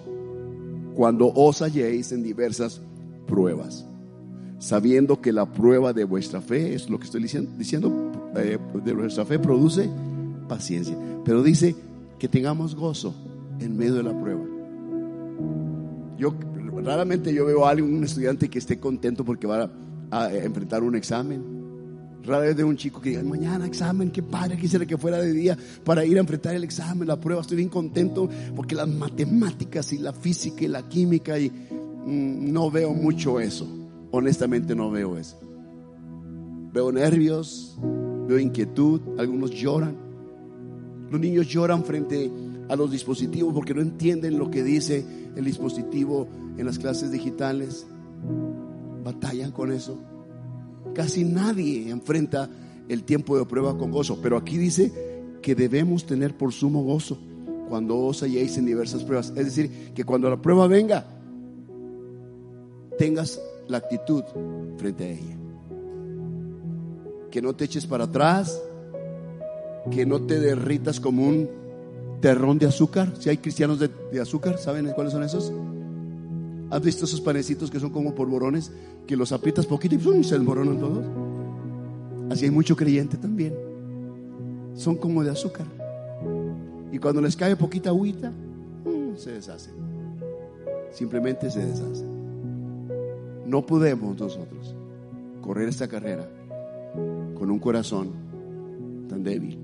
cuando 0.95 1.33
os 1.35 1.61
halléis 1.61 2.13
en 2.13 2.23
diversas 2.23 2.81
pruebas, 3.27 3.85
sabiendo 4.59 5.21
que 5.21 5.33
la 5.33 5.47
prueba 5.47 5.93
de 5.93 6.05
vuestra 6.05 6.41
fe, 6.41 6.75
es 6.75 6.89
lo 6.89 6.99
que 6.99 7.05
estoy 7.05 7.23
diciendo, 7.23 7.51
diciendo 7.59 8.13
eh, 8.37 8.59
de 8.85 8.95
vuestra 8.95 9.25
fe 9.25 9.39
produce 9.39 9.89
paciencia, 10.49 10.97
pero 11.25 11.43
dice 11.43 11.77
que 12.19 12.29
tengamos 12.29 12.75
gozo 12.75 13.15
en 13.61 13.77
medio 13.77 13.95
de 13.95 14.03
la 14.03 14.19
prueba. 14.19 14.58
Yo 16.19 16.35
raramente 16.83 17.33
yo 17.33 17.47
veo 17.47 17.65
a 17.65 17.71
alguien, 17.71 17.95
un 17.95 18.05
estudiante 18.05 18.49
que 18.49 18.59
esté 18.59 18.79
contento 18.79 19.25
porque 19.25 19.47
va 19.47 19.71
a, 20.11 20.35
enfrentar 20.35 20.83
un 20.83 20.97
examen 20.97 21.59
Rara 22.25 22.47
vez 22.47 22.57
de 22.57 22.65
un 22.65 22.77
chico 22.77 23.01
que 23.01 23.11
diga, 23.11 23.23
mañana 23.23 23.67
examen, 23.67 24.11
qué 24.11 24.23
padre, 24.23 24.59
quisiera 24.59 24.85
que 24.85 24.99
fuera 24.99 25.19
de 25.19 25.33
día 25.33 25.57
para 25.85 26.05
ir 26.05 26.17
a 26.19 26.21
enfrentar 26.21 26.55
el 26.55 26.63
examen, 26.65 27.09
la 27.09 27.19
prueba. 27.19 27.41
Estoy 27.41 27.57
bien 27.57 27.71
contento 27.71 28.29
porque 28.55 28.75
las 28.75 28.89
matemáticas 28.89 29.93
y 29.93 29.99
la 29.99 30.13
física 30.13 30.65
y 30.65 30.69
la 30.69 30.87
química 30.87 31.39
y 31.39 31.49
mm, 31.49 32.53
no 32.53 32.71
veo 32.71 32.93
mucho 32.93 33.41
eso. 33.41 33.67
Honestamente 34.11 34.75
no 34.75 34.91
veo 34.91 35.17
eso. 35.17 35.41
Veo 36.73 36.93
nervios, 36.93 37.79
veo 38.27 38.39
inquietud, 38.39 39.01
algunos 39.19 39.51
lloran. 39.53 39.97
Los 41.11 41.21
niños 41.21 41.47
lloran 41.49 41.83
frente 41.83 42.27
a 42.27 42.48
los 42.77 42.91
dispositivos 42.91 43.55
porque 43.55 43.75
no 43.75 43.81
entienden 43.81 44.39
lo 44.39 44.51
que 44.51 44.63
dice 44.63 45.05
el 45.37 45.45
dispositivo 45.45 46.29
en 46.57 46.67
las 46.67 46.79
clases 46.79 47.11
digitales. 47.11 47.87
Batallan 49.05 49.53
con 49.53 49.73
eso. 49.73 49.99
Casi 50.95 51.25
nadie 51.25 51.91
enfrenta 51.91 52.49
el 52.89 53.05
tiempo 53.05 53.39
de 53.39 53.45
prueba 53.45 53.77
con 53.77 53.91
gozo, 53.91 54.19
pero 54.23 54.37
aquí 54.37 54.59
dice 54.59 54.93
que 55.43 55.55
debemos 55.55 56.05
tener 56.05 56.37
por 56.37 56.53
sumo 56.53 56.83
gozo 56.83 57.19
cuando 57.69 57.99
os 57.99 58.23
halléis 58.23 58.57
en 58.59 58.67
diversas 58.67 59.05
pruebas. 59.05 59.33
Es 59.37 59.45
decir, 59.45 59.93
que 59.95 60.05
cuando 60.05 60.29
la 60.31 60.41
prueba 60.41 60.67
venga, 60.67 61.07
tengas 62.99 63.41
la 63.69 63.79
actitud 63.79 64.25
frente 64.77 65.05
a 65.05 65.11
ella. 65.11 65.37
Que 67.31 67.43
no 67.43 67.55
te 67.55 67.67
eches 67.67 67.87
para 67.87 68.05
atrás, 68.05 68.61
que 69.91 70.07
no 70.07 70.23
te 70.23 70.41
derritas 70.41 70.99
como 70.99 71.27
un 71.27 71.49
terrón 72.21 72.59
de 72.59 72.67
azúcar. 72.67 73.13
Si 73.19 73.29
hay 73.29 73.39
cristianos 73.39 73.79
de, 73.79 74.21
azúcar, 74.21 74.59
¿saben 74.59 74.91
cuáles 74.95 75.13
son 75.13 75.23
esos? 75.23 75.53
¿Has 76.71 76.83
visto 76.83 77.05
esos 77.05 77.21
panecitos 77.21 77.71
que 77.71 77.81
son 77.81 77.91
como 77.91 78.15
polvorones? 78.15 78.73
Que 79.07 79.17
los 79.17 79.33
aprietas 79.33 79.67
poquito 79.67 79.95
y 79.95 80.25
se 80.25 80.35
desmoronan 80.37 80.79
todos. 80.79 81.05
Así 82.31 82.45
hay 82.45 82.51
mucho 82.51 82.77
creyente 82.77 83.17
también. 83.17 83.55
Son 84.75 84.97
como 84.97 85.25
de 85.25 85.31
azúcar. 85.31 85.67
Y 86.93 86.99
cuando 86.99 87.21
les 87.21 87.37
cae 87.37 87.57
poquita 87.57 87.91
agüita, 87.91 88.33
se 89.17 89.33
deshacen. 89.33 89.75
Simplemente 90.93 91.51
se 91.51 91.65
deshacen. 91.65 92.19
No 93.47 93.65
podemos 93.65 94.19
nosotros 94.19 94.75
correr 95.41 95.69
esta 95.69 95.89
carrera 95.89 96.29
con 97.39 97.51
un 97.51 97.59
corazón 97.59 98.11
tan 99.09 99.23
débil. 99.23 99.59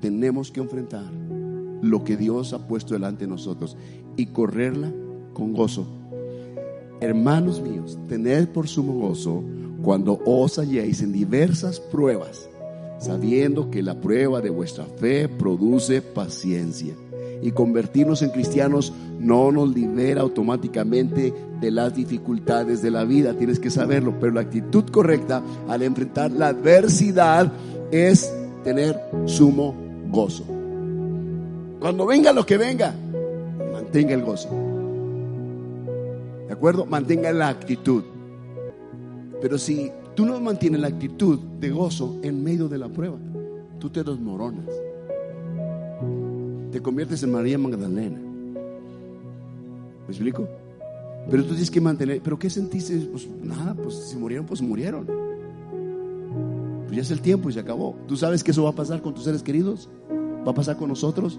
Tenemos 0.00 0.50
que 0.50 0.60
enfrentar 0.60 1.10
lo 1.82 2.04
que 2.04 2.16
Dios 2.16 2.54
ha 2.54 2.66
puesto 2.66 2.94
delante 2.94 3.24
de 3.24 3.30
nosotros 3.30 3.76
y 4.16 4.26
correrla 4.26 4.90
con 5.34 5.52
gozo. 5.52 5.86
Hermanos 7.00 7.60
míos, 7.60 7.98
tened 8.08 8.48
por 8.48 8.68
sumo 8.68 8.94
gozo 8.94 9.42
cuando 9.82 10.20
os 10.24 10.58
halléis 10.58 11.02
en 11.02 11.12
diversas 11.12 11.80
pruebas, 11.80 12.48
sabiendo 12.98 13.70
que 13.70 13.82
la 13.82 14.00
prueba 14.00 14.40
de 14.40 14.50
vuestra 14.50 14.84
fe 14.84 15.28
produce 15.28 16.00
paciencia 16.00 16.94
y 17.42 17.50
convertirnos 17.50 18.22
en 18.22 18.30
cristianos 18.30 18.92
no 19.18 19.50
nos 19.50 19.74
libera 19.74 20.20
automáticamente 20.20 21.34
de 21.60 21.70
las 21.72 21.94
dificultades 21.94 22.82
de 22.82 22.92
la 22.92 23.04
vida, 23.04 23.34
tienes 23.34 23.58
que 23.58 23.70
saberlo, 23.70 24.14
pero 24.20 24.32
la 24.32 24.42
actitud 24.42 24.84
correcta 24.84 25.42
al 25.68 25.82
enfrentar 25.82 26.30
la 26.30 26.48
adversidad 26.48 27.52
es 27.90 28.32
tener 28.62 29.00
sumo 29.26 29.74
gozo. 30.08 30.61
Cuando 31.82 32.06
venga 32.06 32.32
lo 32.32 32.46
que 32.46 32.56
venga, 32.56 32.94
mantenga 33.72 34.14
el 34.14 34.22
gozo. 34.22 34.48
¿De 36.46 36.52
acuerdo? 36.54 36.86
Mantenga 36.86 37.30
la 37.32 37.48
actitud. 37.48 38.04
Pero 39.42 39.58
si 39.58 39.92
tú 40.14 40.24
no 40.24 40.40
mantienes 40.40 40.80
la 40.80 40.88
actitud 40.88 41.38
de 41.38 41.68
gozo 41.68 42.18
en 42.22 42.42
medio 42.42 42.68
de 42.68 42.78
la 42.78 42.88
prueba, 42.88 43.18
tú 43.78 43.90
te 43.90 44.02
desmoronas 44.02 44.66
te 46.72 46.80
conviertes 46.80 47.22
en 47.22 47.30
María 47.30 47.58
Magdalena. 47.58 48.18
¿Me 48.18 50.08
explico? 50.08 50.48
Pero 51.30 51.42
tú 51.42 51.50
tienes 51.50 51.70
que 51.70 51.80
mantener, 51.80 52.20
¿pero 52.22 52.38
qué 52.38 52.50
sentiste? 52.50 52.96
Pues 53.12 53.28
nada, 53.42 53.74
pues 53.74 53.94
si 53.94 54.16
murieron, 54.16 54.46
pues 54.46 54.62
murieron. 54.62 55.06
Pues 56.86 56.96
ya 56.96 57.02
es 57.02 57.10
el 57.10 57.20
tiempo 57.20 57.50
y 57.50 57.52
se 57.52 57.60
acabó. 57.60 57.94
¿Tú 58.08 58.16
sabes 58.16 58.42
que 58.42 58.50
eso 58.50 58.64
va 58.64 58.70
a 58.70 58.74
pasar 58.74 59.02
con 59.02 59.14
tus 59.14 59.24
seres 59.24 59.42
queridos? 59.42 59.88
¿Va 60.46 60.50
a 60.50 60.54
pasar 60.54 60.76
con 60.76 60.88
nosotros? 60.88 61.38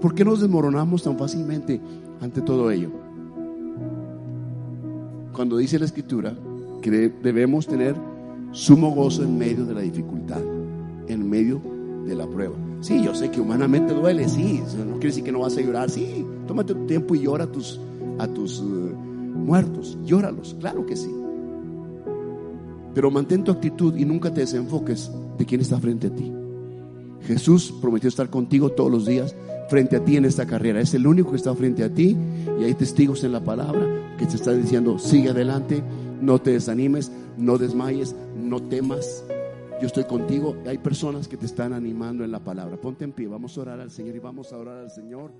¿Por 0.00 0.14
qué 0.14 0.22
nos 0.22 0.40
desmoronamos 0.40 1.02
tan 1.02 1.16
fácilmente 1.16 1.80
ante 2.20 2.42
todo 2.42 2.70
ello? 2.70 2.90
Cuando 5.32 5.56
dice 5.56 5.78
la 5.78 5.86
escritura 5.86 6.34
que 6.82 6.90
debemos 6.90 7.66
tener 7.66 7.96
sumo 8.52 8.90
gozo 8.90 9.22
en 9.24 9.38
medio 9.38 9.64
de 9.64 9.72
la 9.72 9.80
dificultad, 9.80 10.42
en 11.08 11.28
medio 11.28 11.60
de 12.06 12.14
la 12.14 12.26
prueba. 12.26 12.54
Sí, 12.80 13.02
yo 13.02 13.14
sé 13.14 13.30
que 13.30 13.40
humanamente 13.40 13.94
duele, 13.94 14.28
sí, 14.28 14.62
no 14.86 14.92
quiere 14.96 15.08
decir 15.08 15.24
que 15.24 15.32
no 15.32 15.40
vas 15.40 15.56
a 15.56 15.62
llorar, 15.62 15.88
sí, 15.88 16.24
tómate 16.46 16.74
tu 16.74 16.84
tiempo 16.84 17.14
y 17.14 17.22
llora 17.22 17.44
a 17.44 17.50
tus, 17.50 17.80
a 18.18 18.28
tus 18.28 18.60
eh, 18.60 18.62
muertos, 18.62 19.96
llóralos, 20.04 20.54
claro 20.60 20.84
que 20.84 20.96
sí. 20.96 21.10
Pero 22.94 23.10
mantén 23.10 23.42
tu 23.42 23.50
actitud 23.50 23.96
y 23.96 24.04
nunca 24.04 24.32
te 24.32 24.42
desenfoques 24.42 25.10
de 25.38 25.46
quién 25.46 25.62
está 25.62 25.78
frente 25.80 26.08
a 26.08 26.14
ti. 26.14 26.30
Jesús 27.26 27.74
prometió 27.80 28.08
estar 28.08 28.30
contigo 28.30 28.70
todos 28.70 28.90
los 28.90 29.06
días 29.06 29.34
frente 29.68 29.96
a 29.96 30.04
ti 30.04 30.16
en 30.16 30.24
esta 30.24 30.46
carrera. 30.46 30.80
Es 30.80 30.94
el 30.94 31.06
único 31.06 31.30
que 31.30 31.36
está 31.36 31.54
frente 31.54 31.84
a 31.84 31.92
ti 31.92 32.16
y 32.60 32.64
hay 32.64 32.74
testigos 32.74 33.24
en 33.24 33.32
la 33.32 33.42
palabra 33.42 34.16
que 34.18 34.26
te 34.26 34.36
están 34.36 34.60
diciendo, 34.60 34.98
sigue 34.98 35.30
adelante, 35.30 35.82
no 36.20 36.40
te 36.40 36.52
desanimes, 36.52 37.10
no 37.36 37.58
desmayes, 37.58 38.14
no 38.36 38.62
temas. 38.62 39.24
Yo 39.80 39.86
estoy 39.86 40.04
contigo. 40.04 40.56
Hay 40.66 40.78
personas 40.78 41.26
que 41.26 41.36
te 41.36 41.46
están 41.46 41.72
animando 41.72 42.24
en 42.24 42.30
la 42.30 42.40
palabra. 42.40 42.76
Ponte 42.76 43.04
en 43.04 43.12
pie, 43.12 43.26
vamos 43.26 43.58
a 43.58 43.62
orar 43.62 43.80
al 43.80 43.90
Señor 43.90 44.14
y 44.16 44.20
vamos 44.20 44.52
a 44.52 44.58
orar 44.58 44.78
al 44.78 44.90
Señor. 44.90 45.32